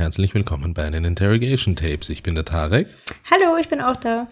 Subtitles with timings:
[0.00, 2.08] Herzlich willkommen bei den Interrogation Tapes.
[2.08, 2.88] Ich bin der Tarek.
[3.30, 4.28] Hallo, ich bin auch da.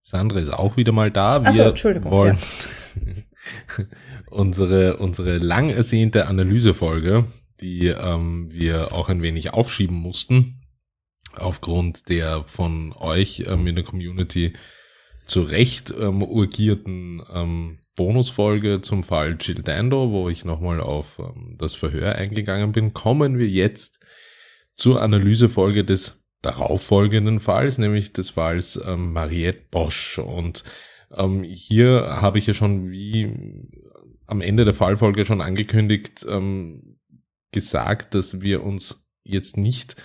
[0.00, 1.42] Sandra ist auch wieder mal da.
[1.42, 2.38] Wir Ach so, Entschuldigung, wollen
[4.30, 7.26] unsere, unsere lang ersehnte Analysefolge,
[7.60, 10.62] die ähm, wir auch ein wenig aufschieben mussten,
[11.36, 14.54] aufgrund der von euch ähm, in der Community
[15.26, 21.56] zu Recht ähm, urgierten ähm, Bonusfolge zum Fall Jill Dando, wo ich nochmal auf ähm,
[21.58, 24.00] das Verhör eingegangen bin, kommen wir jetzt
[24.78, 30.18] zur Analysefolge des darauffolgenden Falls, nämlich des Falls ähm, Mariette Bosch.
[30.18, 30.64] Und
[31.10, 33.30] ähm, hier habe ich ja schon wie
[34.26, 36.98] am Ende der Fallfolge schon angekündigt, ähm,
[37.50, 39.96] gesagt, dass wir uns jetzt nicht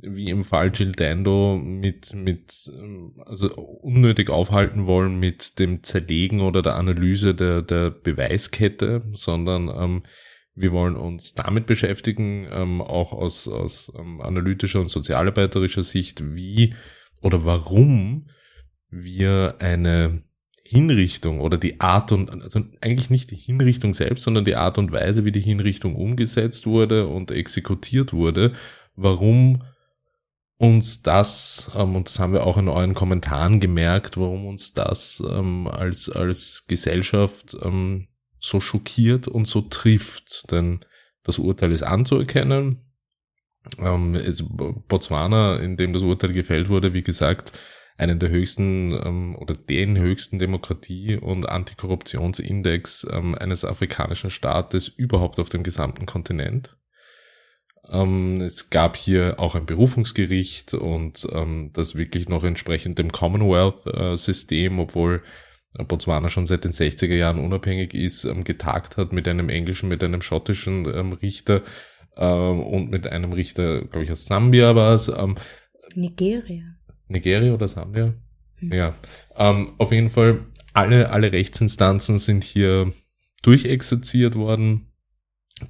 [0.00, 6.40] wie im Fall Jill Dando mit, mit, ähm, also unnötig aufhalten wollen mit dem Zerlegen
[6.40, 10.02] oder der Analyse der, der Beweiskette, sondern ähm,
[10.60, 16.74] wir wollen uns damit beschäftigen, ähm, auch aus, aus ähm, analytischer und sozialarbeiterischer Sicht, wie
[17.20, 18.28] oder warum
[18.90, 20.22] wir eine
[20.64, 24.92] Hinrichtung oder die Art und, also eigentlich nicht die Hinrichtung selbst, sondern die Art und
[24.92, 28.52] Weise, wie die Hinrichtung umgesetzt wurde und exekutiert wurde,
[28.94, 29.62] warum
[30.58, 35.22] uns das, ähm, und das haben wir auch in euren Kommentaren gemerkt, warum uns das
[35.26, 38.08] ähm, als, als Gesellschaft ähm,
[38.40, 40.50] so schockiert und so trifft.
[40.50, 40.80] Denn
[41.22, 42.78] das Urteil ist anzuerkennen.
[43.78, 44.44] Ähm, ist
[44.88, 47.52] Botswana, in dem das Urteil gefällt wurde, wie gesagt,
[47.98, 55.40] einen der höchsten ähm, oder den höchsten Demokratie- und Antikorruptionsindex ähm, eines afrikanischen Staates überhaupt
[55.40, 56.76] auf dem gesamten Kontinent.
[57.90, 64.78] Ähm, es gab hier auch ein Berufungsgericht und ähm, das wirklich noch entsprechend dem Commonwealth-System,
[64.78, 65.22] obwohl
[65.74, 70.02] Botswana schon seit den 60er Jahren unabhängig ist, ähm, getagt hat mit einem englischen, mit
[70.02, 71.62] einem schottischen ähm, Richter
[72.16, 75.08] ähm, und mit einem Richter, glaube ich, aus Sambia war es.
[75.08, 75.36] Ähm,
[75.94, 76.64] Nigeria.
[77.08, 78.14] Nigeria oder Sambia?
[78.60, 78.72] Mhm.
[78.72, 78.94] Ja.
[79.36, 82.92] Ähm, auf jeden Fall, alle, alle Rechtsinstanzen sind hier
[83.42, 84.92] durchexerziert worden.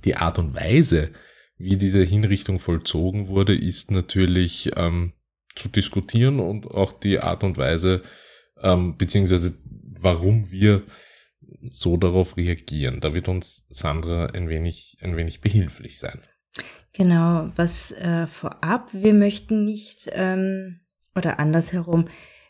[0.04, 1.10] Die Art und Weise,
[1.56, 5.12] wie diese Hinrichtung vollzogen wurde, ist natürlich ähm,
[5.54, 8.02] zu diskutieren und auch die Art und Weise,
[8.62, 9.54] ähm, beziehungsweise
[10.02, 10.84] warum wir
[11.70, 13.00] so darauf reagieren.
[13.00, 16.20] Da wird uns Sandra ein wenig, ein wenig behilflich sein.
[16.92, 20.80] Genau, was äh, vorab, wir möchten nicht, ähm,
[21.14, 22.06] oder andersherum,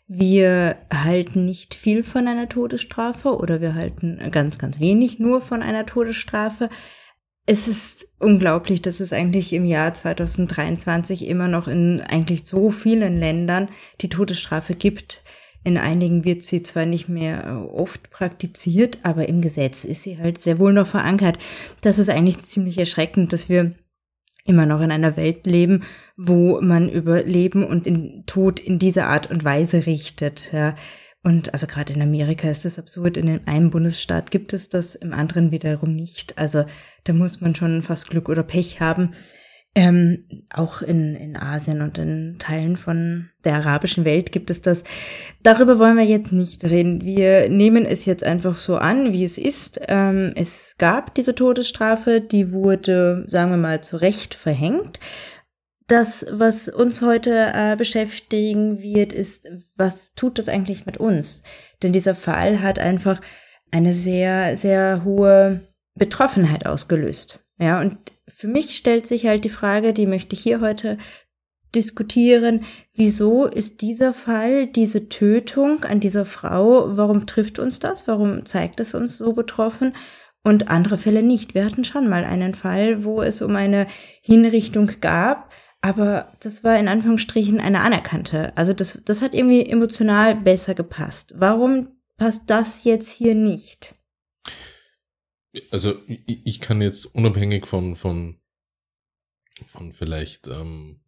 [0.07, 5.61] wir halten nicht viel von einer Todesstrafe oder wir halten ganz, ganz wenig nur von
[5.61, 6.69] einer Todesstrafe.
[7.45, 13.19] Es ist unglaublich, dass es eigentlich im Jahr 2023 immer noch in eigentlich so vielen
[13.19, 13.69] Ländern
[14.01, 15.23] die Todesstrafe gibt.
[15.63, 20.17] In einigen wird sie zwar nicht mehr äh, oft praktiziert, aber im Gesetz ist sie
[20.17, 21.37] halt sehr wohl noch verankert.
[21.81, 23.73] Das ist eigentlich ziemlich erschreckend, dass wir
[24.45, 25.83] immer noch in einer Welt leben,
[26.17, 30.51] wo man über Leben und in Tod in dieser Art und Weise richtet.
[30.51, 30.75] Ja.
[31.23, 33.17] Und also gerade in Amerika ist das absurd.
[33.17, 36.37] In einem Bundesstaat gibt es das, im anderen wiederum nicht.
[36.37, 36.65] Also
[37.03, 39.11] da muss man schon fast Glück oder Pech haben.
[39.75, 44.83] Ähm, auch in, in Asien und in Teilen von der arabischen Welt gibt es das.
[45.43, 47.03] Darüber wollen wir jetzt nicht reden.
[47.03, 49.79] Wir nehmen es jetzt einfach so an, wie es ist.
[49.87, 54.99] Ähm, es gab diese Todesstrafe, die wurde, sagen wir mal, zu Recht verhängt.
[55.85, 61.43] Das, was uns heute äh, beschäftigen wird, ist, was tut das eigentlich mit uns?
[61.83, 63.21] Denn dieser Fall hat einfach
[63.71, 65.61] eine sehr, sehr hohe
[65.95, 67.45] Betroffenheit ausgelöst.
[67.59, 67.97] Ja, und
[68.27, 70.97] für mich stellt sich halt die Frage, die möchte ich hier heute
[71.75, 72.63] diskutieren,
[72.95, 78.07] wieso ist dieser Fall, diese Tötung an dieser Frau, warum trifft uns das?
[78.07, 79.93] Warum zeigt es uns so betroffen?
[80.41, 81.53] Und andere Fälle nicht.
[81.53, 83.87] Wir hatten schon mal einen Fall, wo es um eine
[84.21, 85.51] Hinrichtung gab,
[85.81, 88.55] aber das war in Anführungsstrichen eine anerkannte.
[88.57, 91.33] Also das, das hat irgendwie emotional besser gepasst.
[91.37, 93.98] Warum passt das jetzt hier nicht?
[95.71, 98.39] Also ich, ich kann jetzt unabhängig von, von,
[99.65, 101.01] von vielleicht ähm,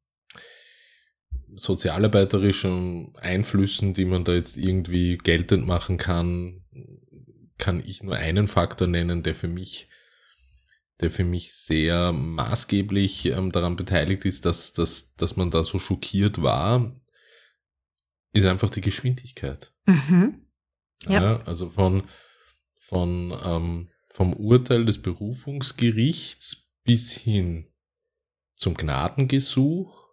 [1.55, 6.63] sozialarbeiterischen Einflüssen, die man da jetzt irgendwie geltend machen kann,
[7.57, 9.89] kann ich nur einen Faktor nennen, der für mich,
[10.99, 15.77] der für mich sehr maßgeblich ähm, daran beteiligt ist, dass, dass, dass man da so
[15.77, 16.93] schockiert war,
[18.33, 19.73] ist einfach die Geschwindigkeit.
[19.85, 20.41] Mhm.
[21.07, 21.21] Ja.
[21.21, 21.41] ja.
[21.43, 22.03] Also von,
[22.79, 27.67] von ähm, vom Urteil des Berufungsgerichts bis hin
[28.55, 30.07] zum Gnadengesuch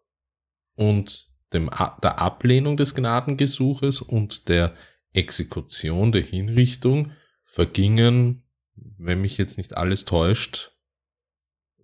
[0.74, 1.70] und dem,
[2.02, 4.74] der Ablehnung des Gnadengesuches und der
[5.12, 7.12] Exekution der Hinrichtung
[7.44, 10.72] vergingen, wenn mich jetzt nicht alles täuscht,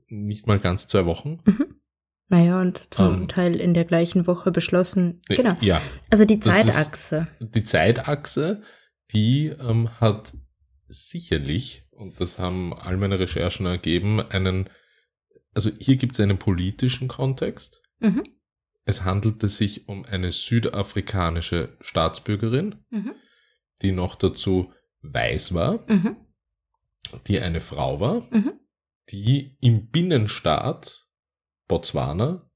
[0.08, 1.40] nicht mal ganz zwei Wochen.
[1.44, 1.80] Mhm.
[2.28, 3.28] Naja, und zum Ähm.
[3.28, 5.20] Teil in der gleichen Woche beschlossen.
[5.28, 5.56] Äh, Genau.
[5.60, 7.26] Ja, Also die Zeitachse.
[7.40, 8.62] die Zeitachse,
[9.12, 10.32] die ähm, hat
[10.94, 14.70] sicherlich, und das haben all meine Recherchen ergeben, einen,
[15.54, 17.82] also hier gibt es einen politischen Kontext.
[18.00, 18.22] Mhm.
[18.84, 23.14] Es handelte sich um eine südafrikanische Staatsbürgerin, Mhm.
[23.82, 26.16] die noch dazu weiß war, Mhm.
[27.26, 28.52] die eine Frau war, Mhm.
[29.10, 31.06] die im Binnenstaat
[31.68, 32.50] Botswana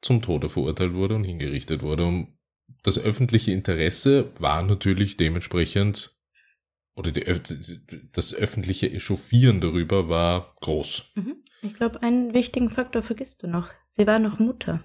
[0.00, 2.04] zum Tode verurteilt wurde und hingerichtet wurde.
[2.06, 2.38] Und
[2.82, 6.13] das öffentliche Interesse war natürlich dementsprechend,
[6.96, 7.24] oder die,
[8.12, 11.02] das öffentliche Echauffieren darüber war groß.
[11.16, 11.36] Mhm.
[11.62, 13.68] Ich glaube, einen wichtigen Faktor vergisst du noch.
[13.88, 14.84] Sie war noch Mutter.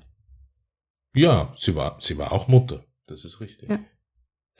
[1.13, 2.85] Ja, sie war, sie war auch Mutter.
[3.07, 3.69] Das ist richtig.
[3.69, 3.79] Ja.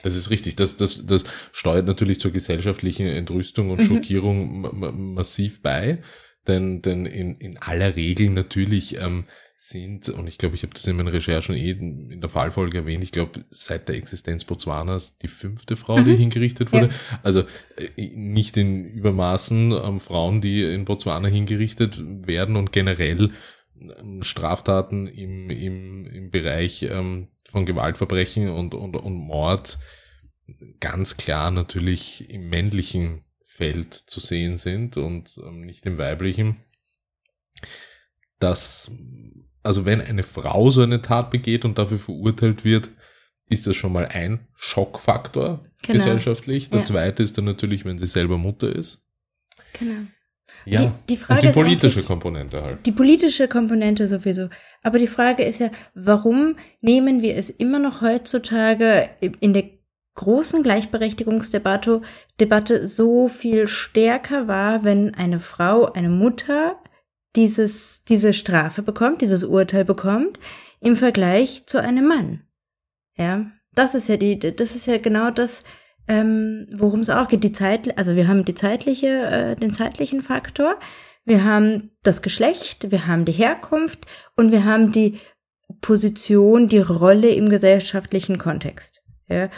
[0.02, 0.56] Das ist richtig.
[0.56, 3.84] Das, das, das steuert natürlich zur gesellschaftlichen Entrüstung und Mhm.
[3.84, 6.02] Schockierung ma- ma- massiv bei.
[6.46, 9.24] Denn, denn in, in aller Regel natürlich ähm,
[9.56, 13.04] sind, und ich glaube, ich habe das in meinen Recherchen eh in der Fallfolge erwähnt,
[13.04, 16.16] ich glaube, seit der Existenz Botswanas die fünfte Frau, die Mhm.
[16.16, 16.88] hingerichtet wurde.
[17.22, 17.44] Also
[17.76, 23.32] äh, nicht in Übermaßen ähm, Frauen, die in Botswana hingerichtet werden und generell
[23.98, 29.78] ähm, Straftaten im, im, im Bereich ähm, von Gewaltverbrechen und, und, und Mord
[30.80, 33.24] ganz klar natürlich im männlichen
[33.60, 36.56] Feld zu sehen sind und ähm, nicht im weiblichen.
[38.38, 38.90] Dass,
[39.62, 42.90] also wenn eine Frau so eine Tat begeht und dafür verurteilt wird,
[43.50, 45.92] ist das schon mal ein Schockfaktor Genau.
[45.98, 46.70] gesellschaftlich.
[46.70, 46.84] Der Ja.
[46.84, 49.02] zweite ist dann natürlich, wenn sie selber Mutter ist.
[49.78, 50.06] Genau.
[50.66, 52.84] Ja, Die- die Frage und die politische Komponente halt.
[52.86, 54.48] Die politische Komponente sowieso.
[54.82, 59.08] Aber die Frage ist ja, warum nehmen wir es immer noch heutzutage
[59.40, 59.64] in der
[60.14, 62.02] großen Gleichberechtigungsdebatte
[62.40, 66.78] Debatte so viel stärker wahr, wenn eine Frau, eine Mutter
[67.36, 70.38] dieses, diese Strafe bekommt, dieses Urteil bekommt,
[70.80, 72.42] im Vergleich zu einem Mann.
[73.16, 75.62] Ja, das ist ja die, das ist ja genau das,
[76.08, 77.44] ähm, worum es auch geht.
[77.44, 80.78] Die Zeit, also wir haben die zeitliche, äh, den zeitlichen Faktor,
[81.24, 85.20] wir haben das Geschlecht, wir haben die Herkunft und wir haben die
[85.80, 89.02] Position, die Rolle im gesellschaftlichen Kontext.
[89.28, 89.48] Ja?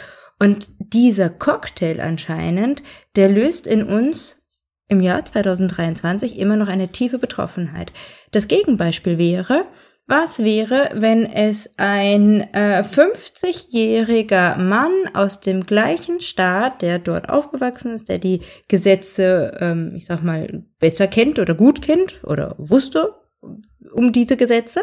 [0.43, 2.83] Und dieser Cocktail anscheinend,
[3.15, 4.43] der löst in uns
[4.89, 7.93] im Jahr 2023 immer noch eine tiefe Betroffenheit.
[8.31, 9.63] Das Gegenbeispiel wäre,
[10.05, 17.93] was wäre, wenn es ein äh, 50-jähriger Mann aus dem gleichen Staat, der dort aufgewachsen
[17.93, 23.15] ist, der die Gesetze, ähm, ich sag mal, besser kennt oder gut kennt oder wusste
[23.93, 24.81] um diese Gesetze,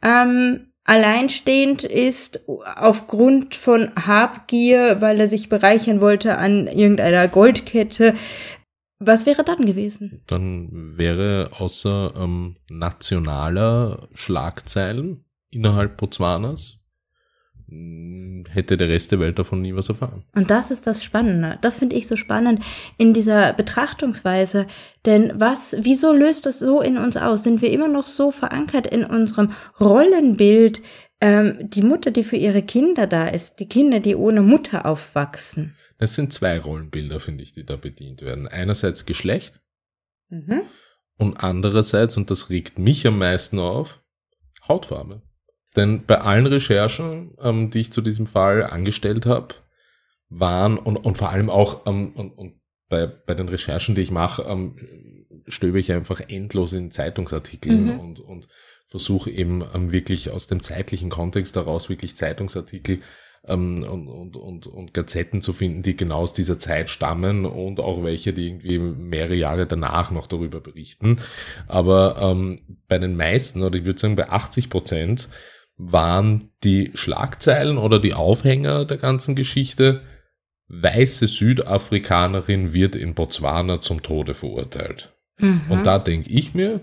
[0.00, 8.14] ähm, alleinstehend ist aufgrund von Habgier, weil er sich bereichern wollte an irgendeiner Goldkette.
[9.00, 10.22] Was wäre dann gewesen?
[10.26, 16.78] Dann wäre außer ähm, nationaler Schlagzeilen innerhalb Botswanas
[18.50, 20.24] hätte der Rest der Welt davon nie was erfahren.
[20.34, 21.58] Und das ist das Spannende.
[21.60, 22.60] Das finde ich so spannend
[22.98, 24.66] in dieser Betrachtungsweise.
[25.06, 27.42] Denn was, wieso löst das so in uns aus?
[27.42, 30.82] Sind wir immer noch so verankert in unserem Rollenbild,
[31.20, 35.74] ähm, die Mutter, die für ihre Kinder da ist, die Kinder, die ohne Mutter aufwachsen?
[35.98, 38.48] Das sind zwei Rollenbilder, finde ich, die da bedient werden.
[38.48, 39.60] Einerseits Geschlecht
[40.28, 40.62] Mhm.
[41.18, 44.00] und andererseits, und das regt mich am meisten auf,
[44.66, 45.22] Hautfarbe.
[45.76, 49.54] Denn bei allen Recherchen, ähm, die ich zu diesem Fall angestellt habe,
[50.28, 52.54] waren und, und vor allem auch ähm, und, und
[52.88, 54.76] bei, bei den Recherchen, die ich mache, ähm,
[55.48, 58.00] stöbe ich einfach endlos in Zeitungsartikeln Mhm.
[58.00, 58.48] und, und
[58.86, 63.00] versuche eben ähm, wirklich aus dem zeitlichen Kontext heraus wirklich Zeitungsartikel
[63.46, 67.80] ähm, und, und, und, und Gazetten zu finden, die genau aus dieser Zeit stammen und
[67.80, 71.18] auch welche, die irgendwie mehrere Jahre danach noch darüber berichten.
[71.66, 75.28] Aber ähm, bei den meisten, oder ich würde sagen bei 80 Prozent,
[75.76, 80.02] waren die Schlagzeilen oder die Aufhänger der ganzen Geschichte,
[80.68, 85.12] weiße Südafrikanerin wird in Botswana zum Tode verurteilt.
[85.38, 85.62] Mhm.
[85.68, 86.80] Und da denke ich mir,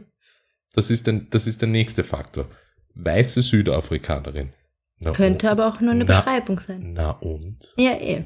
[0.74, 2.48] das ist, der, das ist der nächste Faktor.
[2.96, 4.54] Weiße Südafrikanerin.
[5.00, 6.18] Na Könnte aber auch nur eine Na.
[6.18, 6.94] Beschreibung sein.
[6.94, 7.74] Na und?
[7.78, 8.26] Ja, eh.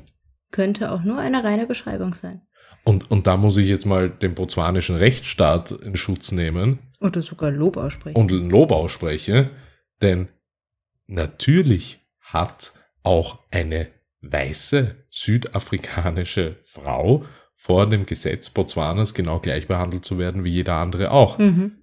[0.51, 2.41] Könnte auch nur eine reine Beschreibung sein.
[2.83, 7.51] Und, und da muss ich jetzt mal den botswanischen Rechtsstaat in Schutz nehmen Oder sogar
[7.51, 8.15] Lob aussprechen.
[8.15, 9.49] und Lob ausspreche,
[10.01, 10.27] denn
[11.07, 13.87] natürlich hat auch eine
[14.21, 21.11] weiße südafrikanische Frau vor dem Gesetz Botswanas genau gleich behandelt zu werden wie jeder andere
[21.11, 21.37] auch.
[21.37, 21.77] mhm.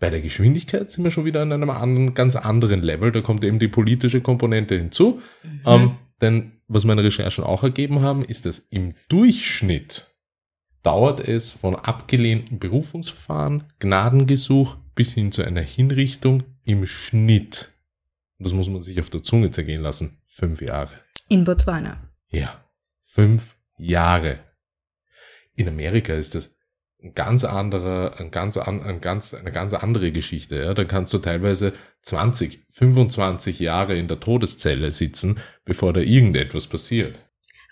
[0.00, 3.12] Bei der Geschwindigkeit sind wir schon wieder an einem anderen, ganz anderen Level.
[3.12, 5.20] Da kommt eben die politische Komponente hinzu.
[5.42, 5.60] Mhm.
[5.64, 10.10] Ähm, denn was meine Recherchen auch ergeben haben, ist, dass im Durchschnitt
[10.82, 17.72] dauert es von abgelehnten Berufungsverfahren, Gnadengesuch bis hin zu einer Hinrichtung im Schnitt,
[18.38, 20.92] das muss man sich auf der Zunge zergehen lassen, fünf Jahre.
[21.28, 22.10] In Botswana.
[22.28, 22.64] Ja,
[23.02, 24.40] fünf Jahre.
[25.56, 26.54] In Amerika ist das
[27.02, 30.56] ein ganz anderer, ein ganz, ein ganz, eine ganz andere Geschichte.
[30.56, 30.74] Ja?
[30.74, 31.72] Da kannst du teilweise
[32.02, 37.20] 20, 25 Jahre in der Todeszelle sitzen, bevor da irgendetwas passiert.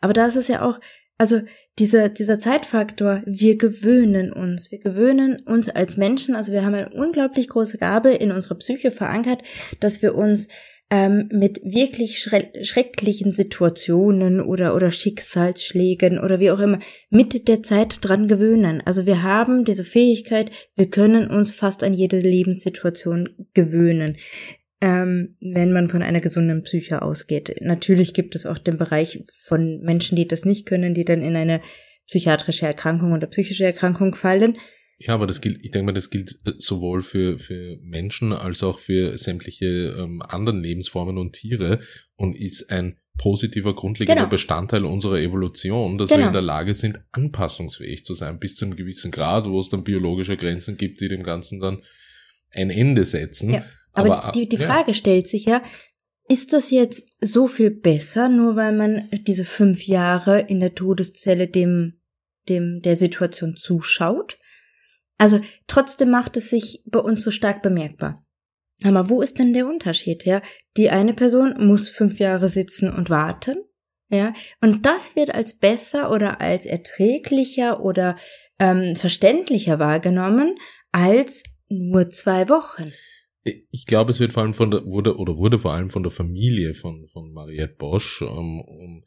[0.01, 0.79] Aber da ist es ja auch,
[1.17, 1.41] also
[1.79, 6.91] dieser, dieser Zeitfaktor, wir gewöhnen uns, wir gewöhnen uns als Menschen, also wir haben eine
[6.91, 9.43] unglaublich große Gabe in unserer Psyche verankert,
[9.81, 10.49] dass wir uns
[10.91, 17.99] ähm, mit wirklich schrecklichen Situationen oder, oder Schicksalsschlägen oder wie auch immer mit der Zeit
[18.03, 18.83] dran gewöhnen.
[18.85, 24.19] Also wir haben diese Fähigkeit, wir können uns fast an jede Lebenssituation gewöhnen
[24.83, 27.55] ähm, wenn man von einer gesunden Psyche ausgeht.
[27.61, 31.37] Natürlich gibt es auch den Bereich von Menschen, die das nicht können, die dann in
[31.37, 31.61] eine
[32.09, 34.59] psychiatrische Erkrankung oder psychische Erkrankung fallen.
[34.99, 38.65] Ja, aber das gilt, ich denke mal, das gilt äh, sowohl für, für Menschen als
[38.65, 41.79] auch für sämtliche ähm, anderen Lebensformen und Tiere
[42.17, 44.31] und ist ein positiver, grundlegender genau.
[44.31, 46.23] Bestandteil unserer Evolution, dass genau.
[46.23, 49.69] wir in der Lage sind, anpassungsfähig zu sein, bis zu einem gewissen Grad, wo es
[49.69, 51.83] dann biologische Grenzen gibt, die dem Ganzen dann
[52.51, 53.55] ein Ende setzen.
[53.55, 53.65] Ja.
[53.93, 54.95] Aber, Aber die, die Frage ja.
[54.95, 55.63] stellt sich ja,
[56.29, 61.49] ist das jetzt so viel besser, nur weil man diese fünf Jahre in der Todeszelle
[61.49, 62.01] dem,
[62.49, 64.39] dem, der Situation zuschaut?
[65.19, 68.23] Also trotzdem macht es sich bei uns so stark bemerkbar.
[68.83, 70.25] Aber wo ist denn der Unterschied?
[70.25, 70.43] Ja,
[70.77, 73.57] die eine Person muss fünf Jahre sitzen und warten.
[74.09, 78.17] Ja, und das wird als besser oder als erträglicher oder
[78.59, 80.57] ähm, verständlicher wahrgenommen
[80.93, 82.93] als nur zwei Wochen.
[83.45, 86.13] Ich glaube, es wird vor allem von der, wurde, oder wurde vor allem von der
[86.13, 89.05] Familie von, von Mariette Bosch, ähm, um,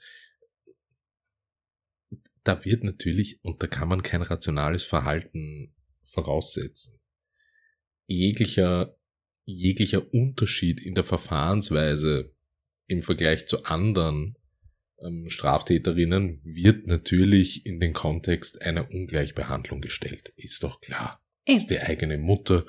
[2.44, 5.74] da wird natürlich, und da kann man kein rationales Verhalten
[6.04, 7.00] voraussetzen.
[8.08, 8.98] Jeglicher,
[9.46, 12.36] jeglicher Unterschied in der Verfahrensweise
[12.88, 14.38] im Vergleich zu anderen
[15.00, 20.34] ähm, Straftäterinnen wird natürlich in den Kontext einer Ungleichbehandlung gestellt.
[20.36, 21.22] Ist doch klar.
[21.46, 22.66] Ist die eigene Mutter,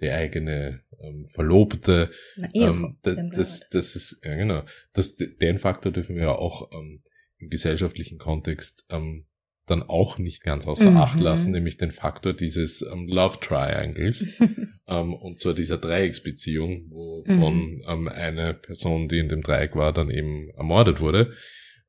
[0.00, 2.10] die eigene ähm, Verlobte.
[2.36, 4.62] Na, ähm, das, das, das ist, ja genau.
[4.92, 7.02] Das, den Faktor dürfen wir ja auch ähm,
[7.38, 9.26] im gesellschaftlichen Kontext ähm,
[9.66, 10.96] dann auch nicht ganz außer mhm.
[10.96, 14.24] Acht lassen, nämlich den Faktor dieses ähm, Love Triangles,
[14.86, 17.40] ähm, und zwar dieser Dreiecksbeziehung, wo mhm.
[17.40, 21.32] von ähm, eine Person, die in dem Dreieck war, dann eben ermordet wurde.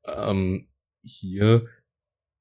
[0.04, 0.68] Ähm,
[1.02, 1.62] hier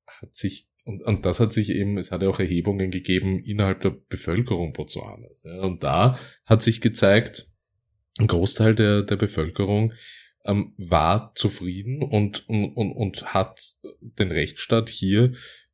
[0.08, 3.82] hat sich und, und das hat sich eben, es hat ja auch Erhebungen gegeben innerhalb
[3.82, 5.44] der Bevölkerung Botswanas.
[5.44, 7.50] Ja, und da hat sich gezeigt,
[8.20, 9.92] ein Großteil der, der Bevölkerung
[10.46, 15.34] ähm, war zufrieden und, und, und, und hat den Rechtsstaat hier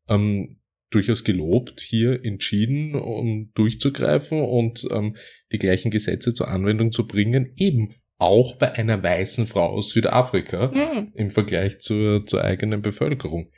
[0.10, 5.16] ähm, durchaus gelobt, hier entschieden, um durchzugreifen und ähm,
[5.52, 10.72] die gleichen Gesetze zur Anwendung zu bringen, eben auch bei einer weißen Frau aus Südafrika
[10.74, 11.12] mhm.
[11.14, 13.52] im Vergleich zur, zur eigenen Bevölkerung.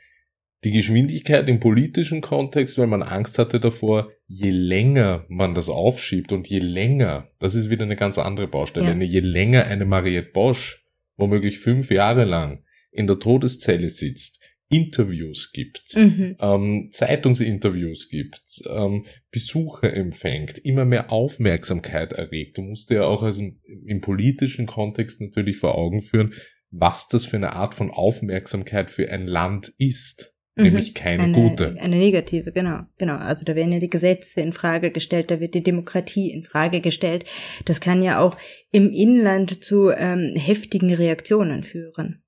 [0.66, 6.32] Die Geschwindigkeit im politischen Kontext, weil man Angst hatte davor, je länger man das aufschiebt
[6.32, 9.00] und je länger, das ist wieder eine ganz andere Baustelle, ja.
[9.00, 10.84] je länger eine Mariette Bosch
[11.16, 16.34] womöglich fünf Jahre lang in der Todeszelle sitzt, Interviews gibt, mhm.
[16.40, 22.58] ähm, Zeitungsinterviews gibt, ähm, Besucher empfängt, immer mehr Aufmerksamkeit erregt.
[22.58, 23.40] Du musst dir ja auch also
[23.84, 26.34] im politischen Kontext natürlich vor Augen führen,
[26.70, 30.32] was das für eine Art von Aufmerksamkeit für ein Land ist.
[30.56, 30.64] Mhm.
[30.64, 31.76] Nämlich keine eine, gute.
[31.78, 33.16] Eine negative, genau, genau.
[33.16, 36.80] Also da werden ja die Gesetze in Frage gestellt, da wird die Demokratie in Frage
[36.80, 37.26] gestellt.
[37.66, 38.36] Das kann ja auch
[38.72, 42.22] im Inland zu ähm, heftigen Reaktionen führen.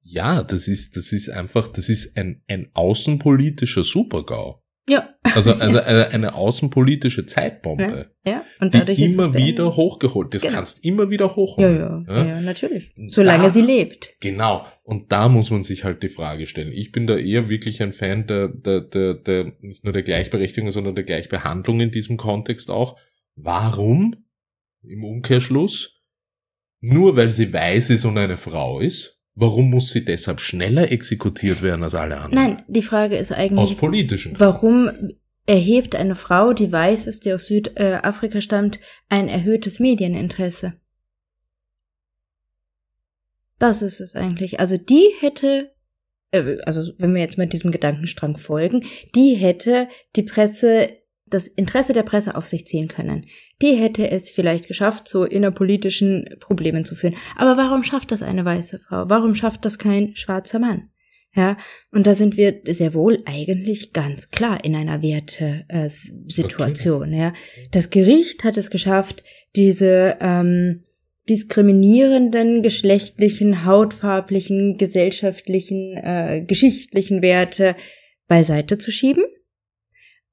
[0.00, 4.61] Ja, das ist, das ist einfach, das ist ein, ein außenpolitischer Supergau.
[4.88, 5.14] Ja.
[5.22, 8.10] Also, also eine, eine außenpolitische Zeitbombe.
[8.24, 8.44] Ja, ja.
[8.60, 10.34] Und dadurch die immer wieder hochgeholt.
[10.34, 10.54] Das genau.
[10.54, 11.76] kannst immer wieder hochholen.
[11.76, 12.92] Ja, ja, ja, ja natürlich.
[13.08, 14.10] Solange da, sie lebt.
[14.20, 14.66] Genau.
[14.82, 16.72] Und da muss man sich halt die Frage stellen.
[16.72, 20.70] Ich bin da eher wirklich ein Fan der, der, der, der nicht nur der Gleichberechtigung,
[20.70, 22.98] sondern der Gleichbehandlung in diesem Kontext auch.
[23.36, 24.16] Warum?
[24.82, 26.00] Im Umkehrschluss?
[26.80, 29.21] Nur weil sie weiß ist und eine Frau ist?
[29.34, 32.34] Warum muss sie deshalb schneller exekutiert werden als alle anderen?
[32.34, 33.58] Nein, die Frage ist eigentlich.
[33.58, 34.38] Aus politischen.
[34.38, 34.90] Warum
[35.46, 40.74] erhebt eine Frau, die weiß ist, die aus Südafrika stammt, ein erhöhtes Medieninteresse?
[43.58, 44.60] Das ist es eigentlich.
[44.60, 45.72] Also die hätte,
[46.32, 48.84] äh, also wenn wir jetzt mit diesem Gedankenstrang folgen,
[49.14, 50.90] die hätte die Presse
[51.32, 53.26] das Interesse der Presse auf sich ziehen können.
[53.60, 57.16] Die hätte es vielleicht geschafft, zu innerpolitischen Problemen zu führen.
[57.36, 59.08] Aber warum schafft das eine weiße Frau?
[59.08, 60.90] Warum schafft das kein schwarzer Mann?
[61.34, 61.56] Ja,
[61.90, 67.08] und da sind wir sehr wohl eigentlich ganz klar in einer Werte-Situation.
[67.08, 67.18] Okay.
[67.18, 67.32] Ja,
[67.70, 69.24] das Gericht hat es geschafft,
[69.56, 70.84] diese ähm,
[71.30, 77.76] diskriminierenden geschlechtlichen, hautfarblichen, gesellschaftlichen, äh, geschichtlichen Werte
[78.28, 79.24] beiseite zu schieben.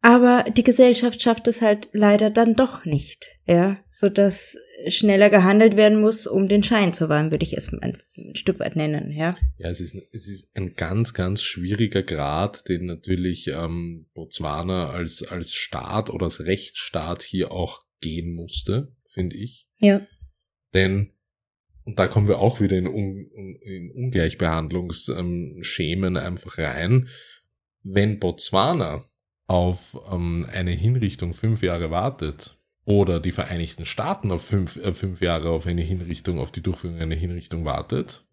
[0.02, 5.76] Aber die Gesellschaft schafft es halt leider dann doch nicht, ja, so dass schneller gehandelt
[5.76, 7.98] werden muss, um den Schein zu wahren, würde ich es ein,
[8.34, 9.36] Stück weit nennen, ja.
[9.58, 15.24] Ja, es ist, es ist ein ganz, ganz schwieriger Grad, den natürlich ähm, Botswana als,
[15.24, 19.68] als Staat oder als Rechtsstaat hier auch gehen musste, finde ich.
[19.80, 20.08] Ja.
[20.74, 21.12] Denn,
[21.84, 23.30] und da kommen wir auch wieder in, Un,
[23.62, 27.10] in Ungleichbehandlungsschemen einfach rein,
[27.84, 29.04] wenn Botswana
[29.50, 35.22] auf ähm, eine Hinrichtung fünf Jahre wartet oder die Vereinigten Staaten auf fünf, äh, fünf
[35.22, 38.24] Jahre auf eine Hinrichtung, auf die Durchführung einer Hinrichtung wartet,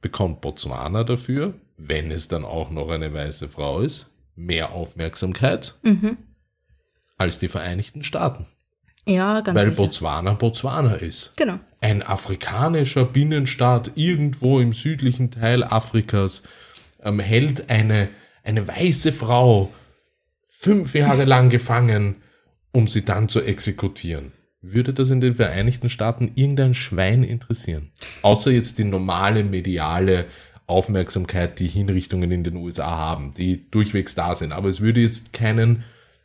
[0.00, 6.16] bekommt Botswana dafür, wenn es dann auch noch eine weiße Frau ist, mehr Aufmerksamkeit mhm.
[7.16, 8.46] als die Vereinigten Staaten.
[9.04, 9.82] Ja, ganz Weil sicher.
[9.82, 11.32] Botswana Botswana ist.
[11.36, 11.58] Genau.
[11.80, 16.44] Ein afrikanischer Binnenstaat irgendwo im südlichen Teil Afrikas
[17.02, 18.10] ähm, hält eine,
[18.44, 19.72] eine weiße Frau
[20.60, 22.16] fünf Jahre lang gefangen,
[22.72, 24.32] um sie dann zu exekutieren.
[24.60, 27.92] Würde das in den Vereinigten Staaten irgendein Schwein interessieren?
[28.22, 30.26] Außer jetzt die normale mediale
[30.66, 34.52] Aufmerksamkeit, die Hinrichtungen in den USA haben, die durchwegs da sind.
[34.52, 35.84] Aber es würde jetzt keinen,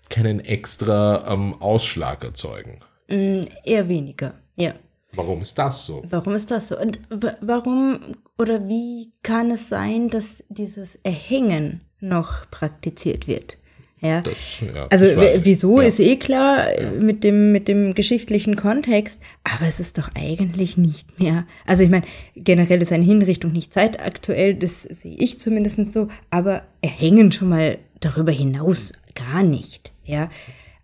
[0.09, 2.79] keinen extra ähm, Ausschlag erzeugen.
[3.09, 4.73] Mm, eher weniger, ja.
[5.13, 6.01] Warum ist das so?
[6.09, 6.79] Warum ist das so?
[6.79, 6.99] Und
[7.39, 7.99] warum
[8.39, 13.57] oder wie kann es sein, dass dieses Erhängen noch praktiziert wird?
[14.03, 14.21] Ja.
[14.21, 15.05] Das, ja also
[15.43, 15.87] wieso ja.
[15.87, 16.91] ist eh klar ja.
[16.91, 21.45] mit dem mit dem geschichtlichen Kontext, aber es ist doch eigentlich nicht mehr.
[21.65, 26.63] Also ich meine, generell ist eine Hinrichtung nicht zeitaktuell, das sehe ich zumindest so, aber
[26.81, 29.93] erhängen schon mal darüber hinaus gar nicht.
[30.03, 30.29] Ja,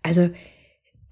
[0.02, 0.30] also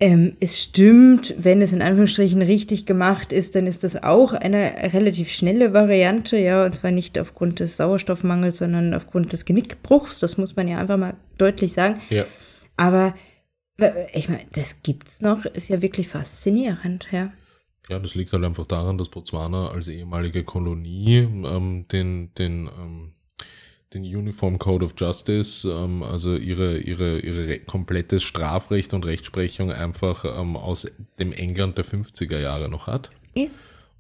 [0.01, 4.93] ähm, es stimmt, wenn es in Anführungsstrichen richtig gemacht ist, dann ist das auch eine
[4.95, 10.21] relativ schnelle Variante, ja, und zwar nicht aufgrund des Sauerstoffmangels, sondern aufgrund des Genickbruchs.
[10.21, 12.01] Das muss man ja einfach mal deutlich sagen.
[12.11, 12.27] Ja.
[12.77, 13.15] Aber
[14.13, 17.33] ich meine, das gibt's noch, ist ja wirklich faszinierend, ja.
[17.89, 23.13] Ja, das liegt halt einfach daran, dass Botswana als ehemalige Kolonie ähm, den, den ähm,
[23.95, 30.25] den Uniform Code of Justice, ähm, also ihre, ihre, ihre komplettes Strafrecht und Rechtsprechung einfach
[30.25, 30.87] ähm, aus
[31.19, 33.11] dem England der 50er Jahre noch hat.
[33.35, 33.47] Ja.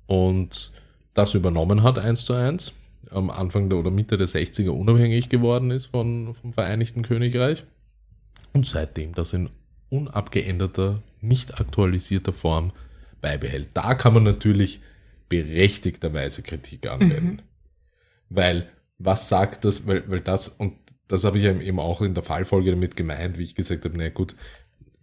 [0.07, 0.73] Und
[1.15, 2.73] das übernommen hat eins zu eins,
[3.11, 7.65] am Anfang der oder Mitte der 60er unabhängig geworden ist von, vom Vereinigten Königreich
[8.53, 9.51] und seitdem das in
[9.91, 12.73] unabgeänderter, nicht aktualisierter Form
[13.21, 13.71] beibehält.
[13.75, 14.81] Da kann man natürlich
[15.29, 17.37] berechtigterweise Kritik anwenden.
[17.37, 17.43] Mhm.
[18.31, 20.75] Weil was sagt das, weil, weil das, und
[21.07, 24.09] das habe ich eben auch in der Fallfolge damit gemeint, wie ich gesagt habe, na
[24.11, 24.35] gut,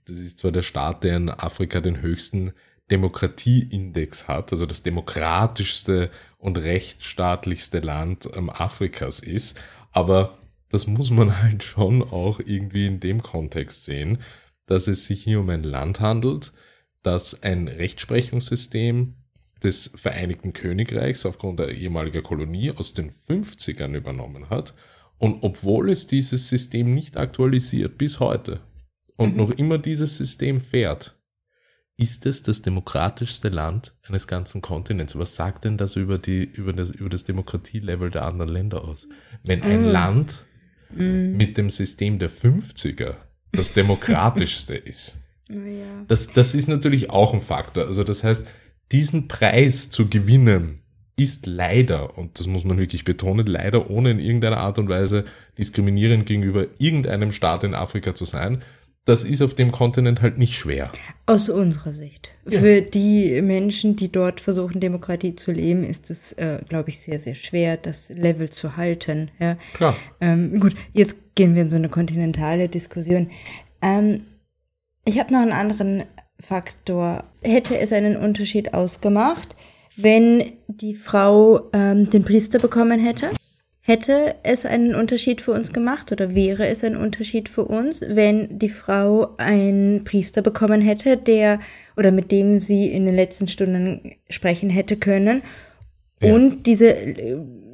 [0.06, 2.54] das ist zwar der Staat, der in Afrika den höchsten
[2.92, 9.60] Demokratieindex hat, also das demokratischste und rechtsstaatlichste Land ähm, Afrikas ist,
[9.92, 10.38] aber
[10.70, 14.20] das muss man halt schon auch irgendwie in dem Kontext sehen,
[14.66, 16.54] dass es sich hier um ein Land handelt,
[17.02, 19.16] das ein Rechtsprechungssystem
[19.64, 24.74] des Vereinigten Königreichs aufgrund der ehemaligen Kolonie aus den 50ern übernommen hat.
[25.18, 28.60] Und obwohl es dieses System nicht aktualisiert bis heute
[29.16, 29.38] und mhm.
[29.38, 31.15] noch immer dieses System fährt,
[31.98, 35.18] ist es das demokratischste Land eines ganzen Kontinents.
[35.18, 39.08] Was sagt denn das über, die, über, das, über das Demokratielevel der anderen Länder aus?
[39.46, 39.92] Wenn ein mhm.
[39.92, 40.46] Land
[40.94, 41.38] mhm.
[41.38, 43.16] mit dem System der 50er
[43.52, 45.16] das demokratischste ist.
[45.50, 45.58] Ja.
[46.08, 47.86] Das, das ist natürlich auch ein Faktor.
[47.86, 48.46] Also das heißt,
[48.92, 50.82] diesen Preis zu gewinnen,
[51.18, 55.24] ist leider, und das muss man wirklich betonen, leider ohne in irgendeiner Art und Weise
[55.58, 58.62] diskriminierend gegenüber irgendeinem Staat in Afrika zu sein,
[59.06, 60.92] das ist auf dem Kontinent halt nicht schwer.
[61.28, 62.32] Aus unserer Sicht.
[62.50, 62.60] Ja.
[62.60, 67.20] Für die Menschen, die dort versuchen, Demokratie zu leben, ist es, äh, glaube ich, sehr,
[67.20, 69.30] sehr schwer, das Level zu halten.
[69.40, 69.58] Ja.
[69.74, 69.96] Klar.
[70.20, 73.30] Ähm, gut, jetzt gehen wir in so eine kontinentale Diskussion.
[73.82, 74.22] Ähm,
[75.06, 76.04] ich habe noch einen anderen
[76.40, 77.26] Faktor.
[77.42, 79.56] Hätte es einen Unterschied ausgemacht,
[79.96, 83.30] wenn die Frau ähm, den Priester bekommen hätte?
[83.88, 88.58] Hätte es einen Unterschied für uns gemacht oder wäre es ein Unterschied für uns, wenn
[88.58, 91.60] die Frau einen Priester bekommen hätte, der
[91.96, 95.44] oder mit dem sie in den letzten Stunden sprechen hätte können
[96.20, 96.34] ja.
[96.34, 96.96] und diese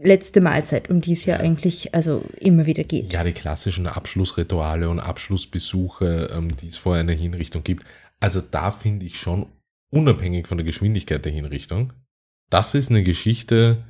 [0.04, 3.14] letzte Mahlzeit, um die es ja, ja, eigentlich also immer wieder geht.
[3.14, 7.86] Ja, die klassischen Abschlussrituale und Abschlussbesuche, ähm, die es vor einer Hinrichtung gibt.
[8.20, 9.46] Also da finde ich schon,
[9.92, 11.94] unabhängig von der Geschwindigkeit der Hinrichtung,
[12.50, 13.86] das ist eine Geschichte,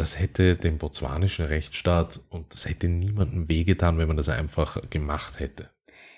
[0.00, 5.38] das hätte dem botswanischen Rechtsstaat und das hätte niemandem wehgetan, wenn man das einfach gemacht
[5.38, 5.68] hätte.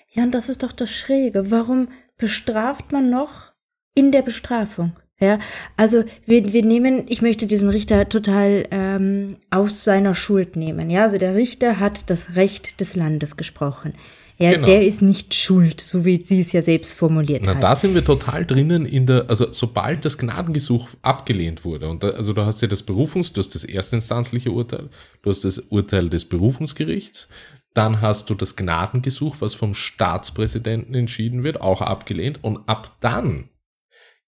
[0.09, 1.51] Ja, und das ist doch das Schräge.
[1.51, 3.51] Warum bestraft man noch
[3.93, 4.93] in der Bestrafung?
[5.19, 5.37] Ja,
[5.75, 10.89] also wir, wir nehmen, ich möchte diesen Richter total ähm, aus seiner Schuld nehmen.
[10.89, 13.95] Ja, also der Richter hat das Recht des Landes gesprochen.
[14.37, 14.65] Ja, genau.
[14.65, 17.63] der ist nicht schuld, so wie sie es ja selbst formuliert Na, hat.
[17.63, 22.09] Da sind wir total drinnen in der, also sobald das Gnadengesuch abgelehnt wurde, und da,
[22.09, 24.89] also du hast ja das Berufungs, du hast das erstinstanzliche Urteil,
[25.21, 27.29] du hast das Urteil des Berufungsgerichts,
[27.73, 33.49] dann hast du das Gnadengesuch, was vom Staatspräsidenten entschieden wird, auch abgelehnt, und ab dann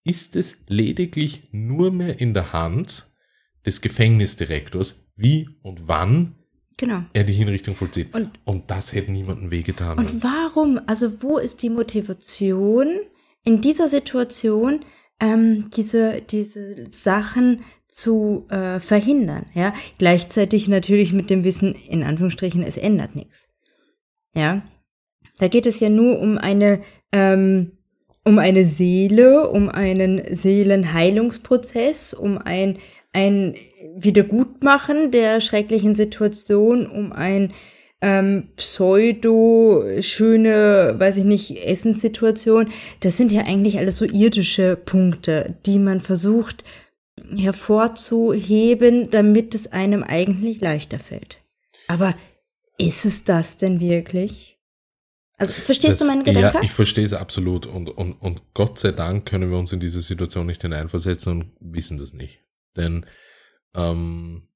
[0.04, 3.08] ist es lediglich nur mehr in der Hand
[3.66, 6.36] des Gefängnisdirektors, wie und wann
[6.78, 7.04] genau.
[7.14, 8.14] er die Hinrichtung vollzieht.
[8.14, 9.98] Und, und das hätte niemandem wehgetan.
[9.98, 12.88] Und warum, also wo ist die Motivation
[13.44, 14.82] in dieser Situation,
[15.20, 19.46] ähm, diese, diese Sachen zu äh, verhindern?
[19.54, 23.48] Ja, gleichzeitig natürlich mit dem Wissen, in Anführungsstrichen, es ändert nichts.
[24.34, 24.64] Ja,
[25.40, 27.72] da geht es ja nur um eine ähm,
[28.26, 32.80] um eine Seele, um einen Seelenheilungsprozess, um ein,
[33.16, 33.56] ein
[33.96, 37.54] Wiedergutmachen der schrecklichen Situation, um ein
[38.02, 42.70] ähm, pseudo schöne, weiß ich nicht, Essenssituation.
[43.00, 46.64] Das sind ja eigentlich alles so irdische Punkte, die man versucht
[47.36, 51.40] hervorzuheben, damit es einem eigentlich leichter fällt.
[51.88, 52.16] Aber
[52.78, 54.60] ist es das denn wirklich?
[55.38, 56.58] Also verstehst das, du meinen Gedanken?
[56.58, 59.80] Ja, ich verstehe es absolut und, und, und Gott sei Dank können wir uns in
[59.80, 62.45] diese Situation nicht hineinversetzen und wissen das nicht.
[62.76, 63.06] Denn
[63.76, 64.48] ähm,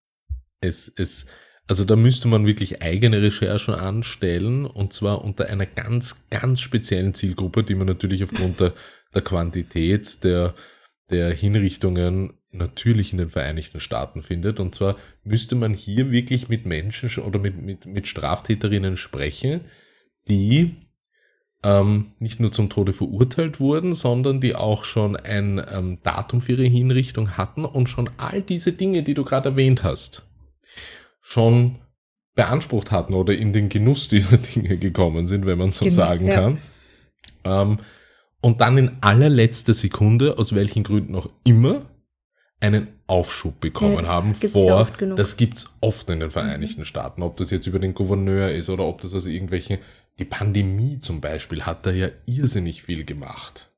[0.61, 1.25] es, es,
[1.67, 7.13] also da müsste man wirklich eigene Recherchen anstellen und zwar unter einer ganz, ganz speziellen
[7.13, 8.73] Zielgruppe, die man natürlich aufgrund der,
[9.13, 10.53] der Quantität der,
[11.09, 14.59] der Hinrichtungen natürlich in den Vereinigten Staaten findet.
[14.59, 19.61] Und zwar müsste man hier wirklich mit Menschen oder mit, mit, mit Straftäterinnen sprechen,
[20.27, 20.75] die
[21.63, 26.53] ähm, nicht nur zum Tode verurteilt wurden, sondern die auch schon ein ähm, Datum für
[26.53, 30.25] ihre Hinrichtung hatten und schon all diese Dinge, die du gerade erwähnt hast,
[31.21, 31.75] schon
[32.35, 36.27] beansprucht hatten oder in den Genuss dieser Dinge gekommen sind, wenn man so Genuss, sagen
[36.27, 36.35] ja.
[36.35, 36.57] kann.
[37.43, 37.77] Ähm,
[38.41, 41.85] und dann in allerletzter Sekunde, aus welchen Gründen auch immer,
[42.61, 46.85] einen Aufschub bekommen ja, haben vor, ja das gibt's oft in den Vereinigten mhm.
[46.85, 49.79] Staaten, ob das jetzt über den Gouverneur ist oder ob das aus irgendwelchen
[50.19, 53.71] die Pandemie zum Beispiel hat da ja irrsinnig viel gemacht.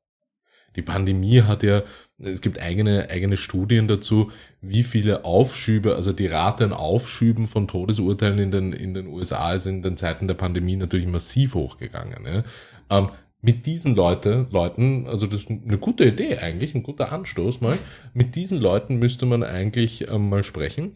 [0.76, 1.82] Die Pandemie hat ja,
[2.18, 7.68] es gibt eigene, eigene Studien dazu, wie viele Aufschübe, also die Rate an Aufschüben von
[7.68, 12.26] Todesurteilen in den, in den USA ist in den Zeiten der Pandemie natürlich massiv hochgegangen.
[12.26, 12.42] Ja.
[12.90, 13.10] Ähm,
[13.42, 17.76] mit diesen Leute, Leuten, also das ist eine gute Idee eigentlich, ein guter Anstoß mal,
[18.14, 20.92] mit diesen Leuten müsste man eigentlich ähm, mal sprechen,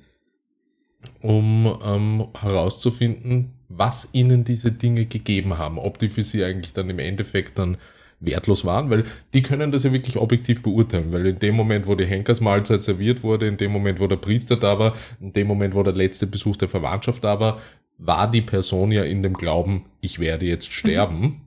[1.21, 6.89] um ähm, herauszufinden, was ihnen diese Dinge gegeben haben, ob die für sie eigentlich dann
[6.89, 7.79] im Endeffekt dann
[8.21, 9.05] wertlos waren, weil
[9.35, 13.25] die können das ja wirklich objektiv beurteilen, weil in dem Moment, wo die Henkersmahlzeit serviert
[13.25, 16.29] wurde, in dem Moment, wo der Priester da war, in dem Moment, wo der letzte
[16.29, 17.61] Besuch der Verwandtschaft da war,
[17.99, 21.41] war die Person ja in dem Glauben, ich werde jetzt sterben mhm.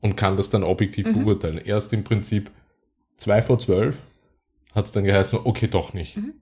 [0.00, 1.24] Und kann das dann objektiv mhm.
[1.24, 1.58] beurteilen.
[1.58, 2.50] Erst im Prinzip
[3.16, 4.02] zwei vor zwölf
[4.74, 6.16] hat es dann geheißen, okay, doch nicht.
[6.16, 6.34] Mhm.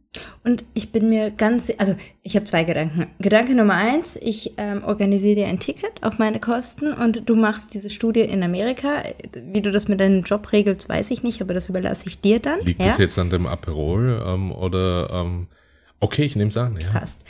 [0.44, 3.06] Und ich bin mir ganz, also ich habe zwei Gedanken.
[3.18, 7.74] Gedanke Nummer eins, ich ähm, organisiere dir ein Ticket auf meine Kosten und du machst
[7.74, 9.02] diese Studie in Amerika.
[9.32, 12.40] Wie du das mit deinem Job regelst, weiß ich nicht, aber das überlasse ich dir
[12.40, 12.60] dann.
[12.62, 12.86] Liegt ja?
[12.88, 15.48] das jetzt an dem Aperol ähm, oder ähm,
[16.00, 16.78] okay, ich nehme es an.
[16.80, 16.98] Ja.
[16.98, 17.20] Passt.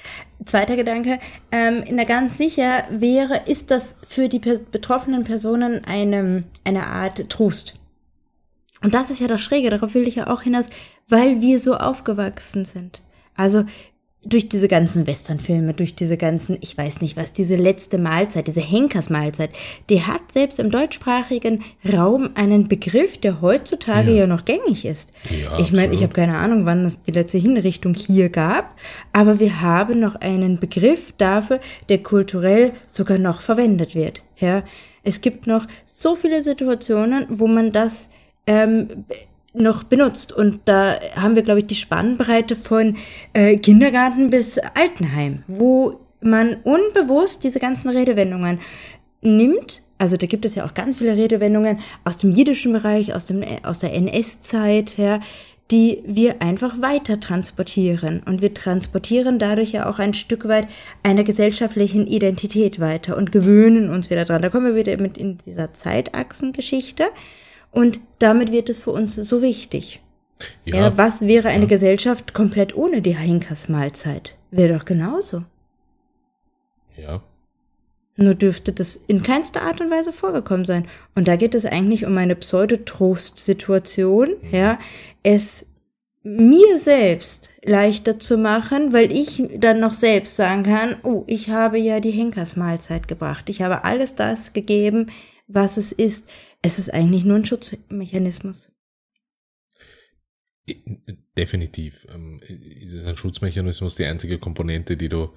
[0.44, 1.18] Zweiter Gedanke,
[1.50, 7.79] ähm, na ganz sicher wäre, ist das für die betroffenen Personen eine, eine Art Trost.
[8.83, 10.68] Und das ist ja das Schräge, darauf will ich ja auch hinaus,
[11.09, 13.00] weil wir so aufgewachsen sind.
[13.35, 13.64] Also
[14.28, 18.60] durch diese ganzen Westernfilme, durch diese ganzen, ich weiß nicht was, diese letzte Mahlzeit, diese
[18.60, 19.50] Henkersmahlzeit,
[19.88, 25.12] die hat selbst im deutschsprachigen Raum einen Begriff, der heutzutage ja, ja noch gängig ist.
[25.30, 28.76] Ja, ich meine, ich habe keine Ahnung, wann es die letzte Hinrichtung hier gab,
[29.12, 34.22] aber wir haben noch einen Begriff dafür, der kulturell sogar noch verwendet wird.
[34.36, 34.64] Ja,
[35.02, 38.08] es gibt noch so viele Situationen, wo man das
[38.46, 39.04] ähm,
[39.56, 40.32] noch benutzt.
[40.32, 42.96] Und da haben wir, glaube ich, die Spannbreite von
[43.32, 48.60] äh, Kindergarten bis Altenheim, wo man unbewusst diese ganzen Redewendungen
[49.22, 49.82] nimmt.
[49.98, 53.42] Also da gibt es ja auch ganz viele Redewendungen aus dem jiddischen Bereich, aus, dem,
[53.62, 55.20] aus der NS-Zeit her,
[55.70, 58.22] die wir einfach weiter transportieren.
[58.24, 60.68] Und wir transportieren dadurch ja auch ein Stück weit
[61.02, 64.42] einer gesellschaftlichen Identität weiter und gewöhnen uns wieder dran.
[64.42, 67.06] Da kommen wir wieder mit in dieser Zeitachsengeschichte.
[67.76, 70.00] Und damit wird es für uns so wichtig.
[70.64, 71.68] Ja, ja was wäre eine ja.
[71.68, 74.34] Gesellschaft komplett ohne die Henkersmahlzeit?
[74.50, 75.42] wäre doch genauso.
[76.96, 77.22] Ja.
[78.16, 80.88] Nur dürfte das in keinster Art und Weise vorgekommen sein.
[81.14, 84.54] Und da geht es eigentlich um eine Pseudotrost-Situation, mhm.
[84.54, 84.78] ja,
[85.22, 85.66] es
[86.22, 91.78] mir selbst leichter zu machen, weil ich dann noch selbst sagen kann, oh, ich habe
[91.78, 93.50] ja die Henkersmahlzeit gebracht.
[93.50, 95.10] Ich habe alles das gegeben,
[95.46, 96.26] was es ist.
[96.62, 98.70] Es ist eigentlich nur ein Schutzmechanismus.
[101.37, 102.06] Definitiv.
[102.12, 105.30] Ähm, ist es ein Schutzmechanismus die einzige Komponente, die du,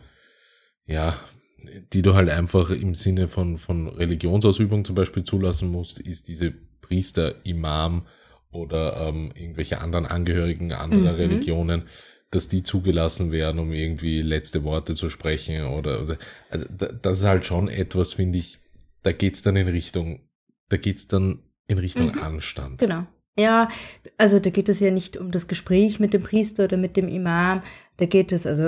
[0.86, 1.19] ja,
[1.93, 6.52] die du halt einfach im Sinne von, von Religionsausübung zum Beispiel zulassen musst, ist diese
[6.82, 8.08] Priester, Imam
[8.52, 11.19] oder ähm, irgendwelche anderen Angehörigen anderer mhm.
[11.19, 11.84] Religionen,
[12.32, 16.17] dass die zugelassen werden, um irgendwie letzte Worte zu sprechen oder, oder
[16.50, 18.58] also das ist halt schon etwas, finde ich,
[19.04, 20.22] da geht's dann in Richtung,
[20.70, 22.20] da geht's dann in Richtung mhm.
[22.20, 22.80] Anstand.
[22.80, 23.06] Genau.
[23.40, 23.70] Ja,
[24.18, 27.08] also da geht es ja nicht um das Gespräch mit dem Priester oder mit dem
[27.08, 27.62] Imam.
[27.96, 28.64] Da geht es, also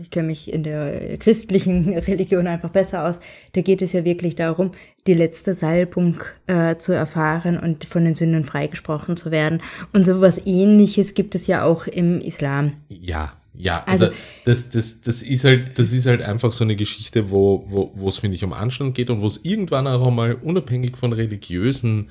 [0.00, 3.18] ich kenne mich in der christlichen Religion einfach besser aus.
[3.54, 4.72] Da geht es ja wirklich darum,
[5.08, 9.60] die letzte Salbung äh, zu erfahren und von den Sünden freigesprochen zu werden.
[9.92, 12.74] Und sowas ähnliches gibt es ja auch im Islam.
[12.88, 16.76] Ja, ja, also, also das, das, das ist halt, das ist halt einfach so eine
[16.76, 20.10] Geschichte, wo, wo, wo es, finde ich, um Anstand geht und wo es irgendwann auch
[20.10, 22.10] mal unabhängig von religiösen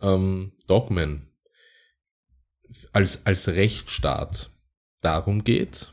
[0.00, 1.32] ähm, Dogmen
[2.92, 4.50] als, als Rechtsstaat
[5.00, 5.92] darum geht,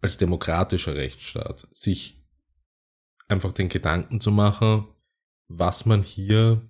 [0.00, 2.26] als demokratischer Rechtsstaat, sich
[3.28, 4.86] einfach den Gedanken zu machen,
[5.48, 6.62] was man hier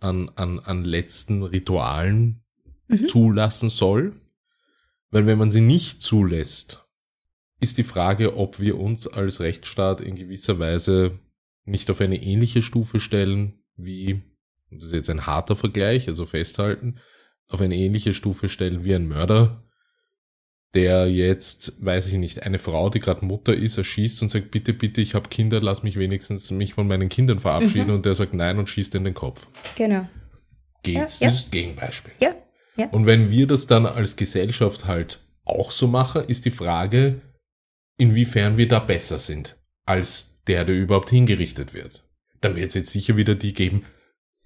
[0.00, 2.42] an, an, an letzten Ritualen
[2.88, 3.06] mhm.
[3.06, 4.19] zulassen soll.
[5.10, 6.86] Weil wenn man sie nicht zulässt,
[7.60, 11.18] ist die Frage, ob wir uns als Rechtsstaat in gewisser Weise
[11.64, 14.22] nicht auf eine ähnliche Stufe stellen wie,
[14.70, 16.96] das ist jetzt ein harter Vergleich, also festhalten,
[17.48, 19.64] auf eine ähnliche Stufe stellen wie ein Mörder,
[20.74, 24.72] der jetzt, weiß ich nicht, eine Frau, die gerade Mutter ist, erschießt und sagt, bitte,
[24.72, 27.94] bitte, ich habe Kinder, lass mich wenigstens mich von meinen Kindern verabschieden mhm.
[27.94, 29.48] und der sagt nein und schießt in den Kopf.
[29.74, 30.08] Genau.
[30.82, 31.18] Geht's?
[31.20, 32.12] Ja, das ist Gegenbeispiel.
[32.20, 32.34] Ja,
[32.80, 32.88] ja.
[32.88, 37.20] Und wenn wir das dann als Gesellschaft halt auch so machen, ist die Frage,
[37.98, 42.04] inwiefern wir da besser sind als der, der überhaupt hingerichtet wird.
[42.40, 43.84] Dann wird es jetzt sicher wieder die geben,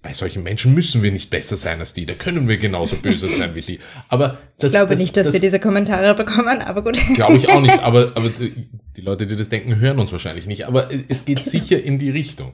[0.03, 3.27] bei solchen Menschen müssen wir nicht besser sein als die, da können wir genauso böse
[3.27, 3.79] sein wie die.
[4.11, 6.99] Aber das, ich glaube das, nicht, dass das, wir diese Kommentare bekommen, aber gut.
[7.15, 10.67] Glaube ich auch nicht, aber, aber die Leute, die das denken, hören uns wahrscheinlich nicht.
[10.67, 12.53] Aber es geht sicher in die Richtung.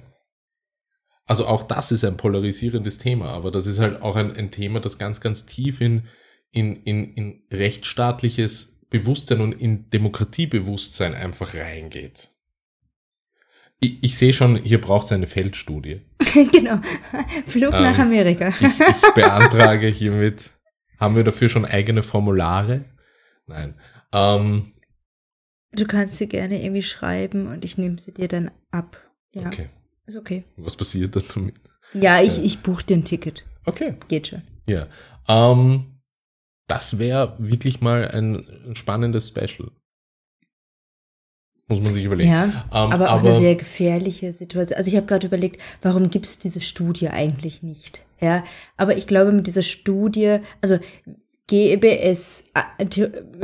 [1.30, 4.80] Also auch das ist ein polarisierendes Thema, aber das ist halt auch ein, ein Thema,
[4.80, 6.02] das ganz, ganz tief in,
[6.50, 12.30] in, in, in rechtsstaatliches Bewusstsein und in Demokratiebewusstsein einfach reingeht.
[13.78, 16.00] Ich, ich sehe schon, hier braucht es eine Feldstudie.
[16.52, 16.80] genau.
[17.46, 18.52] Flug ähm, nach Amerika.
[18.58, 20.50] ich, ich beantrage hiermit.
[20.98, 22.86] Haben wir dafür schon eigene Formulare?
[23.46, 23.76] Nein.
[24.12, 24.72] Ähm,
[25.70, 29.00] du kannst sie gerne irgendwie schreiben und ich nehme sie dir dann ab.
[29.32, 29.46] Ja.
[29.46, 29.68] Okay.
[30.11, 30.42] Ist okay.
[30.57, 31.55] Was passiert dann damit?
[31.94, 33.44] Ja, ich, ich buche dir ein Ticket.
[33.64, 33.94] Okay.
[34.09, 34.42] Geht schon.
[34.66, 34.88] Ja.
[35.29, 36.01] Ähm,
[36.66, 39.70] das wäre wirklich mal ein spannendes Special.
[41.68, 42.29] Muss man sich überlegen.
[42.29, 44.77] Ja, ähm, aber auch aber, eine sehr gefährliche Situation.
[44.77, 48.05] Also ich habe gerade überlegt, warum gibt es diese Studie eigentlich nicht?
[48.20, 48.42] Ja,
[48.77, 50.81] aber ich glaube mit dieser Studie, also
[51.50, 52.86] gäbe es, äh,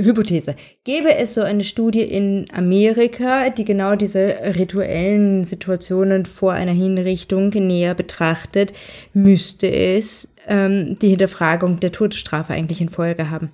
[0.01, 6.73] Hypothese, gäbe es so eine Studie in Amerika, die genau diese rituellen Situationen vor einer
[6.73, 8.73] Hinrichtung näher betrachtet,
[9.12, 13.51] müsste es ähm, die Hinterfragung der Todesstrafe eigentlich in Folge haben.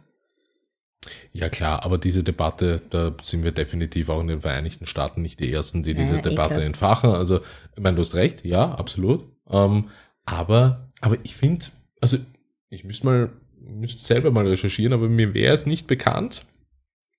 [1.33, 5.41] Ja klar, aber diese Debatte, da sind wir definitiv auch in den Vereinigten Staaten nicht
[5.41, 6.67] die Ersten, die diese ja, Debatte ekel.
[6.67, 7.11] entfachen.
[7.11, 7.41] Also,
[7.75, 9.25] ich meine, du hast recht, ja, absolut.
[9.51, 9.89] Ähm,
[10.27, 11.65] aber, aber ich finde,
[12.03, 12.19] also
[12.69, 13.31] ich müsste mal,
[13.65, 16.47] müsste selber mal recherchieren, aber mir wäre es nicht bekannt,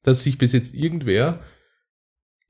[0.04, 1.40] dass sich bis jetzt irgendwer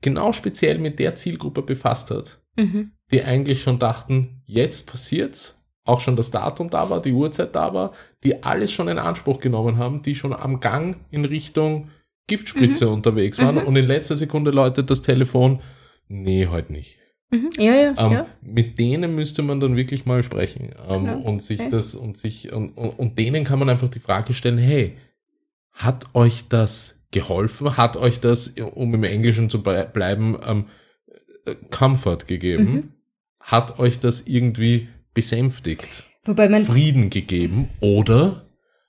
[0.00, 2.92] genau speziell mit der Zielgruppe befasst hat, mhm.
[3.10, 7.74] die eigentlich schon dachten, jetzt passiert's, auch schon das Datum da war, die Uhrzeit da
[7.74, 11.90] war, die alles schon in Anspruch genommen haben, die schon am Gang in Richtung
[12.26, 12.94] Giftspritze mhm.
[12.94, 13.66] unterwegs waren mhm.
[13.66, 15.60] und in letzter Sekunde läutet das Telefon,
[16.08, 16.98] nee, heute nicht.
[17.34, 17.50] Mhm.
[17.58, 18.26] Ja, ja, ähm, ja.
[18.42, 21.18] Mit denen müsste man dann wirklich mal sprechen ähm, genau.
[21.20, 21.68] und sich okay.
[21.70, 24.96] das und sich und, und, denen kann man einfach die Frage stellen, hey,
[25.72, 27.76] hat euch das geholfen?
[27.76, 30.66] Hat euch das, um im Englischen zu bleiben, ähm,
[31.44, 32.72] äh, Comfort gegeben?
[32.72, 32.88] Mhm.
[33.40, 38.44] Hat euch das irgendwie besänftigt, Wobei man Frieden gegeben oder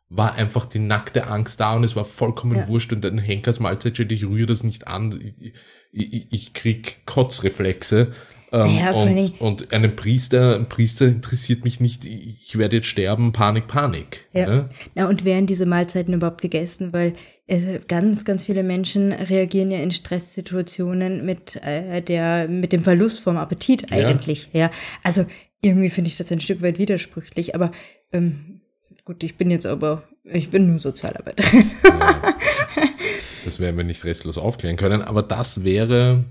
[0.09, 2.67] war einfach die nackte Angst da und es war vollkommen ja.
[2.67, 5.53] wurscht und ein Henkersmahlzeit steht, ich rühre das nicht an, ich,
[5.91, 8.11] ich, ich krieg Kotzreflexe.
[8.55, 13.33] Ähm, ja, und, und einen Priester, ein Priester interessiert mich nicht, ich werde jetzt sterben,
[13.33, 14.27] Panik, Panik.
[14.31, 14.45] Ja.
[14.47, 14.69] Ne?
[14.95, 16.93] ja, und werden diese Mahlzeiten überhaupt gegessen?
[16.93, 17.13] Weil
[17.47, 23.19] es, ganz, ganz viele Menschen reagieren ja in Stresssituationen mit äh, der, mit dem Verlust
[23.19, 24.49] vom Appetit eigentlich.
[24.53, 24.71] Ja, ja.
[25.03, 25.25] also
[25.61, 27.73] irgendwie finde ich das ein Stück weit widersprüchlich, aber
[28.13, 28.61] ähm,
[29.03, 31.71] gut, ich bin jetzt aber, ich bin nur Sozialarbeiterin.
[31.83, 32.21] Ja,
[33.43, 36.23] das werden wir nicht restlos aufklären können, aber das wäre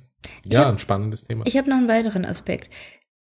[0.45, 1.45] ja hab, ein spannendes Thema.
[1.47, 2.71] Ich habe noch einen weiteren Aspekt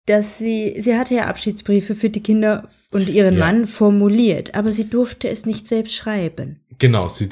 [0.06, 3.40] dass sie, sie hatte ja Abschiedsbriefe für die Kinder und ihren ja.
[3.46, 6.60] Mann formuliert, aber sie durfte es nicht selbst schreiben.
[6.78, 7.28] Genau, sie,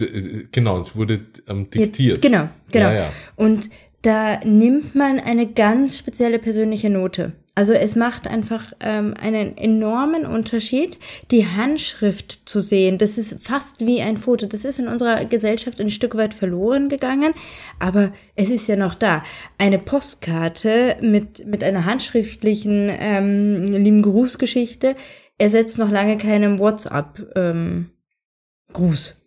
[0.52, 2.24] genau, es wurde ähm, diktiert.
[2.24, 2.86] Ja, genau, genau.
[2.86, 3.12] Ja, ja.
[3.34, 3.70] Und
[4.02, 7.32] da nimmt man eine ganz spezielle persönliche Note.
[7.60, 10.96] Also es macht einfach ähm, einen enormen Unterschied,
[11.30, 12.96] die Handschrift zu sehen.
[12.96, 14.46] Das ist fast wie ein Foto.
[14.46, 17.34] Das ist in unserer Gesellschaft ein Stück weit verloren gegangen,
[17.78, 19.22] aber es ist ja noch da.
[19.58, 24.96] Eine Postkarte mit, mit einer handschriftlichen ähm, lieben Grußgeschichte
[25.36, 29.08] ersetzt noch lange keinen WhatsApp-Gruß.
[29.10, 29.20] Ähm,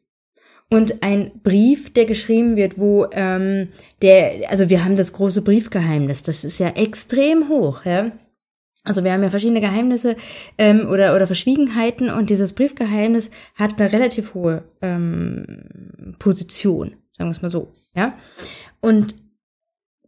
[0.74, 3.68] und ein Brief, der geschrieben wird, wo ähm,
[4.02, 8.12] der, also wir haben das große Briefgeheimnis, das ist ja extrem hoch, ja.
[8.84, 10.18] Also wir haben ja verschiedene Geheimnisse
[10.58, 17.36] ähm, oder, oder Verschwiegenheiten und dieses Briefgeheimnis hat eine relativ hohe ähm, Position, sagen wir
[17.36, 18.14] es mal so, ja.
[18.82, 19.16] Und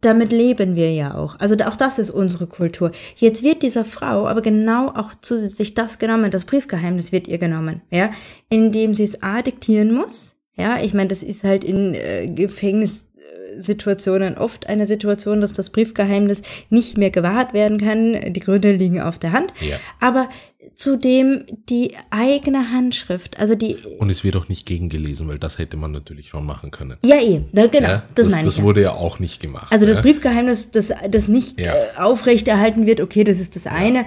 [0.02, 1.40] damit leben wir ja auch.
[1.40, 2.92] Also auch das ist unsere Kultur.
[3.16, 7.80] Jetzt wird dieser Frau aber genau auch zusätzlich das genommen, das Briefgeheimnis wird ihr genommen,
[7.90, 8.10] ja,
[8.50, 10.36] indem sie es A diktieren muss.
[10.54, 13.05] Ja, ich meine, das ist halt in äh, Gefängnis
[13.58, 18.32] Situationen oft eine Situation, dass das Briefgeheimnis nicht mehr gewahrt werden kann.
[18.32, 19.52] Die Gründe liegen auf der Hand.
[19.60, 19.76] Ja.
[20.00, 20.28] Aber
[20.74, 23.76] zudem die eigene Handschrift, also die.
[23.98, 26.96] Und es wird auch nicht gegengelesen, weil das hätte man natürlich schon machen können.
[27.04, 28.54] Ja, eh, da, genau, ja, das, das meine ich.
[28.54, 29.72] Das wurde ja auch nicht gemacht.
[29.72, 31.74] Also das Briefgeheimnis, das, das nicht ja.
[31.74, 34.04] äh, aufrechterhalten wird, okay, das ist das eine.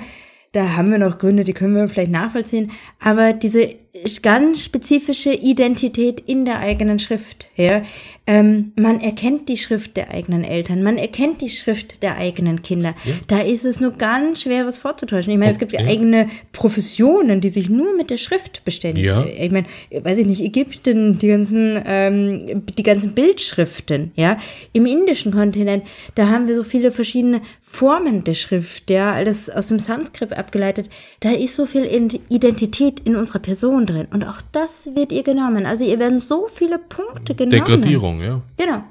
[0.52, 2.71] Da haben wir noch Gründe, die können wir vielleicht nachvollziehen.
[2.99, 3.75] Aber diese
[4.21, 7.47] ganz spezifische Identität in der eigenen Schrift.
[7.56, 7.82] Ja?
[8.28, 12.93] Ähm, man erkennt die Schrift der eigenen Eltern, man erkennt die Schrift der eigenen Kinder.
[13.04, 13.13] Ja.
[13.28, 15.34] Da ist es nur ganz schwer, was vorzutäuschen.
[15.34, 19.08] Ich meine, es gibt ja eigene Professionen, die sich nur mit der Schrift beständigen.
[19.08, 19.25] Ja.
[19.25, 24.38] Ich meine, weiß ich nicht, Ägypten, die ganzen, ähm, die ganzen Bildschriften, ja,
[24.73, 29.67] im indischen Kontinent, da haben wir so viele verschiedene Formen der Schrift, ja, alles aus
[29.67, 30.89] dem Sanskrit abgeleitet.
[31.21, 31.86] Da ist so viel
[32.30, 34.08] Identität in unserer Person drin.
[34.12, 35.65] Und auch das wird ihr genommen.
[35.65, 37.52] Also ihr werden so viele Punkte genommen.
[37.52, 38.42] Degradierung, ja.
[38.58, 38.84] Genau.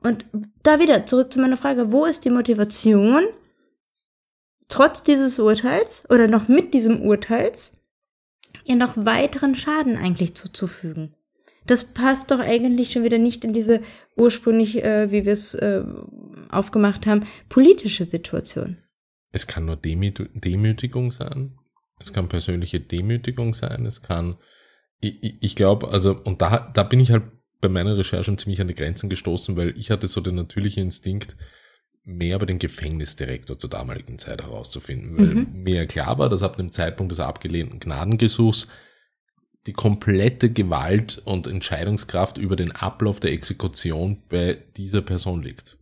[0.00, 0.24] Und
[0.62, 3.24] da wieder zurück zu meiner Frage, wo ist die Motivation,
[4.68, 7.72] trotz dieses Urteils oder noch mit diesem Urteils,
[8.64, 11.14] ihr noch weiteren Schaden eigentlich zuzufügen?
[11.66, 13.82] Das passt doch eigentlich schon wieder nicht in diese
[14.16, 15.82] ursprünglich, äh, wie wir es äh,
[16.50, 18.78] aufgemacht haben, politische Situation.
[19.32, 21.58] Es kann nur Demütigung sein.
[21.98, 24.36] Es kann persönliche Demütigung sein, es kann,
[25.00, 27.24] ich, ich glaube, also, und da, da bin ich halt
[27.60, 31.36] bei meiner Recherchen ziemlich an die Grenzen gestoßen, weil ich hatte so den natürlichen Instinkt,
[32.04, 35.62] mehr über den Gefängnisdirektor zur damaligen Zeit herauszufinden, weil mhm.
[35.62, 38.68] mir klar war, dass ab dem Zeitpunkt des abgelehnten Gnadengesuchs
[39.66, 45.76] die komplette Gewalt und Entscheidungskraft über den Ablauf der Exekution bei dieser Person liegt.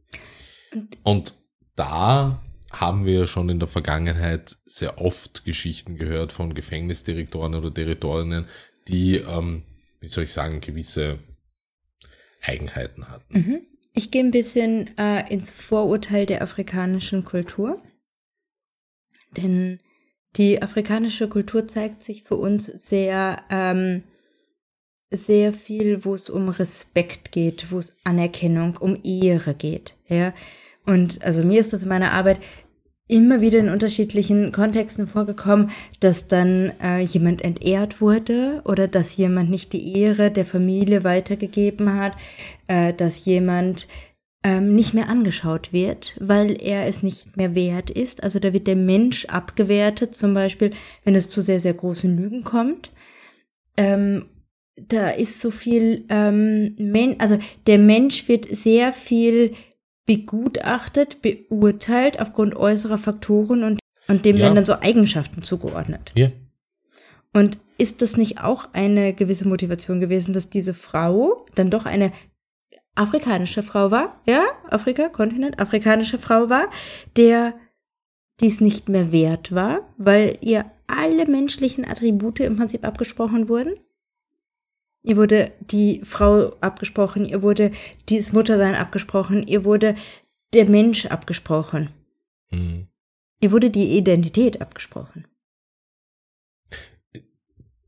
[1.03, 1.35] Und
[1.77, 2.43] da
[2.81, 8.47] haben wir schon in der Vergangenheit sehr oft Geschichten gehört von Gefängnisdirektoren oder Direktorinnen,
[8.89, 9.63] die, ähm,
[10.01, 11.19] wie soll ich sagen, gewisse
[12.43, 13.39] Eigenheiten hatten.
[13.39, 13.61] Mhm.
[13.95, 17.81] Ich gehe ein bisschen äh, ins Vorurteil der afrikanischen Kultur.
[19.37, 19.81] Denn
[20.37, 24.03] die afrikanische Kultur zeigt sich für uns sehr, ähm,
[25.11, 29.95] sehr viel, wo es um Respekt geht, wo es Anerkennung, um Ehre geht.
[30.09, 30.35] Ja.
[30.87, 32.41] Und also mir ist das in meiner Arbeit
[33.07, 39.51] immer wieder in unterschiedlichen Kontexten vorgekommen, dass dann äh, jemand entehrt wurde oder dass jemand
[39.51, 42.15] nicht die Ehre der Familie weitergegeben hat,
[42.67, 43.87] äh, dass jemand
[44.43, 48.23] ähm, nicht mehr angeschaut wird, weil er es nicht mehr wert ist.
[48.23, 50.71] Also da wird der Mensch abgewertet, zum Beispiel,
[51.05, 52.91] wenn es zu sehr, sehr großen Lügen kommt.
[53.77, 54.27] Ähm,
[54.77, 59.55] da ist so viel, ähm, also der Mensch wird sehr viel
[60.07, 64.45] begutachtet, beurteilt aufgrund äußerer Faktoren und, und dem ja.
[64.45, 66.13] werden dann so Eigenschaften zugeordnet.
[66.15, 66.29] Ja.
[67.33, 72.13] Und ist das nicht auch eine gewisse Motivation gewesen, dass diese Frau dann doch eine
[72.95, 76.71] afrikanische Frau war, ja, Afrika, Kontinent, afrikanische Frau war,
[77.17, 77.55] der
[78.41, 83.75] dies nicht mehr wert war, weil ihr alle menschlichen Attribute im Prinzip abgesprochen wurden?
[85.07, 87.73] Ihr wurde die Frau abgesprochen, ihr wurde
[88.09, 89.97] das Muttersein abgesprochen, ihr wurde
[90.55, 91.91] der Mensch abgesprochen.
[92.51, 92.89] Mhm.
[93.41, 95.27] Ihr wurde die Identität abgesprochen.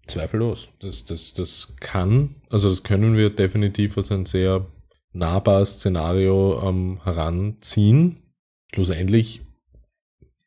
[0.07, 0.69] Zweifellos.
[0.81, 4.67] Das, das, das kann, also das können wir definitiv als ein sehr
[5.13, 8.17] nahbares Szenario ähm, heranziehen.
[8.75, 9.41] Schlussendlich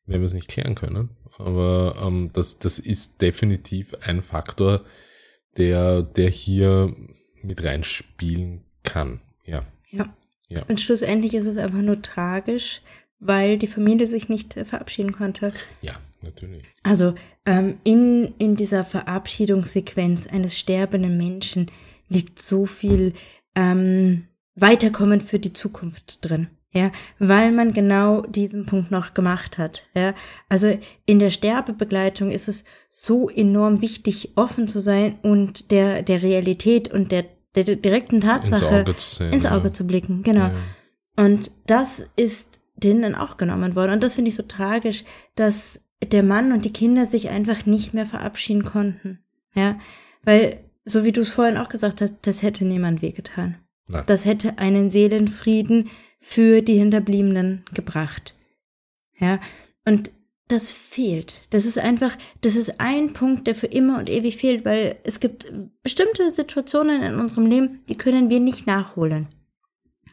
[0.05, 1.09] werden wir es nicht klären können.
[1.39, 4.82] Aber ähm, das, das ist definitiv ein Faktor,
[5.60, 6.93] der, der hier
[7.43, 9.20] mit reinspielen kann.
[9.45, 9.62] Ja.
[9.91, 10.14] Ja.
[10.47, 10.64] ja.
[10.64, 12.82] Und schlussendlich ist es einfach nur tragisch,
[13.20, 15.53] weil die Familie sich nicht äh, verabschieden konnte.
[15.82, 16.64] Ja, natürlich.
[16.84, 17.14] Also
[17.45, 21.70] ähm, in, in dieser Verabschiedungssequenz eines sterbenden Menschen
[22.07, 23.14] liegt so viel
[23.55, 26.47] ähm, Weiterkommen für die Zukunft drin.
[26.72, 29.84] Ja, weil man genau diesen Punkt noch gemacht hat.
[29.95, 30.13] Ja,
[30.49, 36.22] also in der Sterbebegleitung ist es so enorm wichtig, offen zu sein und der, der
[36.22, 39.74] Realität und der, der direkten Tatsache ins Auge zu, sehen, ins Auge ja.
[39.74, 40.22] zu blicken.
[40.22, 40.47] Genau.
[40.47, 40.53] Ja.
[41.17, 43.93] Und das ist denen dann auch genommen worden.
[43.93, 45.03] Und das finde ich so tragisch,
[45.36, 49.20] dass der Mann und die Kinder sich einfach nicht mehr verabschieden konnten.
[49.55, 49.80] Ja,
[50.24, 53.57] weil, so wie du es vorhin auch gesagt hast, das hätte niemand wehgetan.
[53.88, 54.03] Nein.
[54.05, 55.89] Das hätte einen Seelenfrieden
[56.20, 58.36] für die Hinterbliebenen gebracht.
[59.17, 59.39] Ja,
[59.86, 60.11] und
[60.49, 61.41] das fehlt.
[61.51, 65.20] Das ist einfach, das ist ein Punkt, der für immer und ewig fehlt, weil es
[65.20, 65.51] gibt
[65.84, 69.28] bestimmte Situationen in unserem Leben, die können wir nicht nachholen.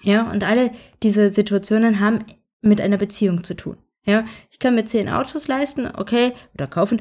[0.03, 0.71] Ja, und alle
[1.03, 2.25] diese Situationen haben
[2.61, 3.79] mit einer Beziehung zu tun.
[4.05, 7.01] Ja, ich kann mir zehn Autos leisten, okay, oder kaufen.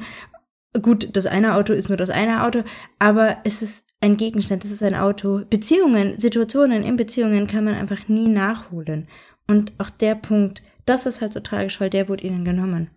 [0.82, 2.64] Gut, das eine Auto ist nur das eine Auto,
[2.98, 5.42] aber es ist ein Gegenstand, es ist ein Auto.
[5.48, 9.08] Beziehungen, Situationen in Beziehungen kann man einfach nie nachholen.
[9.46, 12.90] Und auch der Punkt, das ist halt so tragisch, weil der wurde ihnen genommen.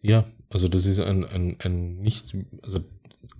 [0.00, 2.80] Ja, also das ist ein, ein, ein nicht, also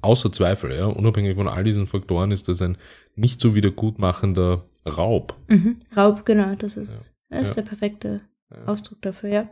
[0.02, 2.76] außer Zweifel, ja, unabhängig von all diesen Faktoren ist das ein
[3.16, 5.36] nicht so wiedergutmachender Raub.
[5.48, 5.78] Mhm.
[5.96, 7.38] Raub, genau, das ist, ja.
[7.38, 7.62] das ist ja.
[7.62, 8.20] der perfekte
[8.50, 8.64] ja.
[8.66, 9.48] Ausdruck dafür, ja.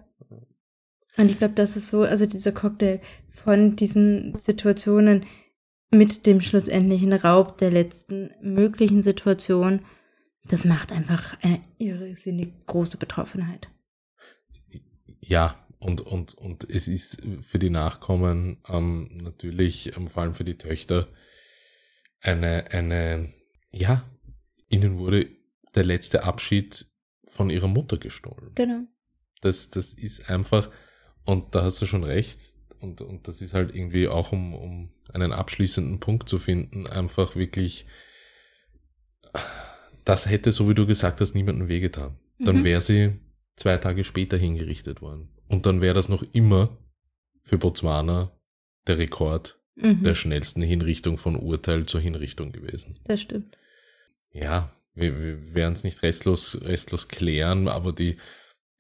[1.18, 5.24] Und ich glaube, das ist so, also dieser Cocktail von diesen Situationen
[5.93, 9.84] mit dem schlussendlichen Raub der letzten möglichen Situation,
[10.45, 13.68] das macht einfach eine irrsinnig große Betroffenheit.
[15.20, 20.45] Ja, und, und, und es ist für die Nachkommen ähm, natürlich, ähm, vor allem für
[20.45, 21.09] die Töchter,
[22.20, 23.28] eine, eine,
[23.70, 24.09] ja,
[24.68, 25.28] ihnen wurde
[25.74, 26.86] der letzte Abschied
[27.28, 28.51] von ihrer Mutter gestohlen.
[28.55, 28.82] Genau.
[29.40, 30.70] Das, das ist einfach,
[31.24, 32.51] und da hast du schon recht,
[32.82, 37.36] und, und das ist halt irgendwie auch, um, um einen abschließenden Punkt zu finden, einfach
[37.36, 37.86] wirklich,
[40.04, 42.18] das hätte, so wie du gesagt hast, niemandem wehgetan.
[42.38, 42.64] Dann mhm.
[42.64, 43.20] wäre sie
[43.56, 45.28] zwei Tage später hingerichtet worden.
[45.48, 46.76] Und dann wäre das noch immer
[47.42, 48.32] für Botswana
[48.86, 50.02] der Rekord mhm.
[50.02, 52.98] der schnellsten Hinrichtung von Urteil zur Hinrichtung gewesen.
[53.04, 53.56] Das stimmt.
[54.32, 58.16] Ja, wir, wir werden es nicht restlos, restlos klären, aber die,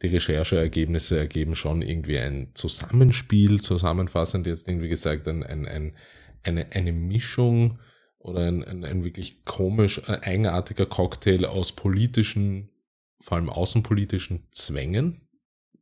[0.02, 5.96] die Rechercheergebnisse ergeben schon irgendwie ein Zusammenspiel, zusammenfassend jetzt irgendwie gesagt, ein, ein, ein,
[6.42, 7.78] eine, eine Mischung
[8.18, 12.70] oder ein, ein, ein wirklich komisch, äh, eigenartiger Cocktail aus politischen,
[13.20, 15.16] vor allem außenpolitischen Zwängen,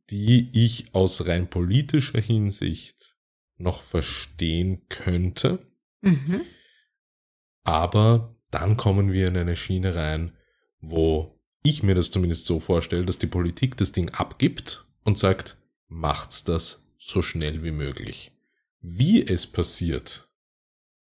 [0.09, 3.15] die ich aus rein politischer Hinsicht
[3.57, 5.59] noch verstehen könnte.
[6.01, 6.41] Mhm.
[7.63, 10.35] Aber dann kommen wir in eine Schiene rein,
[10.79, 15.57] wo ich mir das zumindest so vorstelle, dass die Politik das Ding abgibt und sagt,
[15.87, 18.31] macht's das so schnell wie möglich.
[18.81, 20.29] Wie es passiert,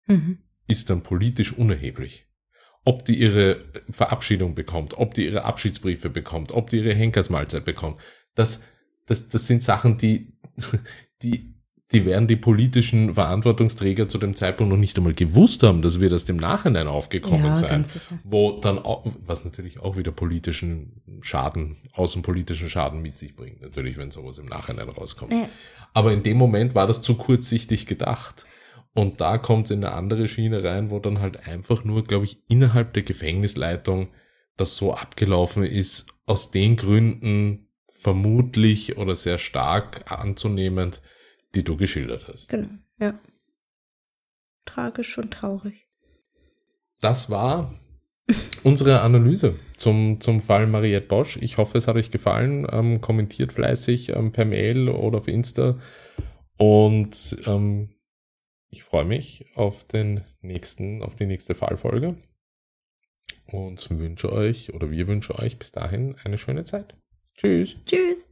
[0.07, 0.39] mhm.
[0.67, 2.27] ist dann politisch unerheblich.
[2.85, 8.01] Ob die ihre Verabschiedung bekommt, ob die ihre Abschiedsbriefe bekommt, ob die ihre Henkersmahlzeit bekommt,
[8.35, 8.61] das,
[9.07, 10.37] das, das sind Sachen, die,
[11.23, 11.54] die
[11.95, 16.11] die werden die politischen Verantwortungsträger zu dem Zeitpunkt noch nicht einmal gewusst haben, dass wir
[16.11, 17.87] das dem Nachhinein aufgekommen ja, sein.
[18.25, 23.97] Wo dann auch, was natürlich auch wieder politischen Schaden, außenpolitischen Schaden mit sich bringt, natürlich,
[23.97, 25.33] wenn sowas im Nachhinein rauskommt.
[25.33, 25.49] Ja.
[25.95, 28.45] Aber in dem Moment war das zu kurzsichtig gedacht.
[28.93, 32.25] Und da kommt es in eine andere Schiene rein, wo dann halt einfach nur, glaube
[32.27, 34.09] ich, innerhalb der Gefängnisleitung
[34.57, 41.01] das so abgelaufen ist, aus den Gründen vermutlich oder sehr stark anzunehmend,
[41.55, 42.49] die du geschildert hast.
[42.49, 43.19] Genau, ja.
[44.65, 45.87] Tragisch und traurig.
[47.01, 47.71] Das war
[48.63, 51.37] unsere Analyse zum, zum Fall Mariette Bosch.
[51.41, 52.67] Ich hoffe, es hat euch gefallen.
[52.71, 55.79] Ähm, kommentiert fleißig ähm, per Mail oder auf Insta.
[56.57, 57.91] Und ähm,
[58.71, 62.17] ich freue mich auf den nächsten, auf die nächste Fallfolge.
[63.47, 66.95] Und wünsche euch oder wir wünschen euch bis dahin eine schöne Zeit.
[67.35, 67.77] Tschüss.
[67.85, 68.27] Tschüss.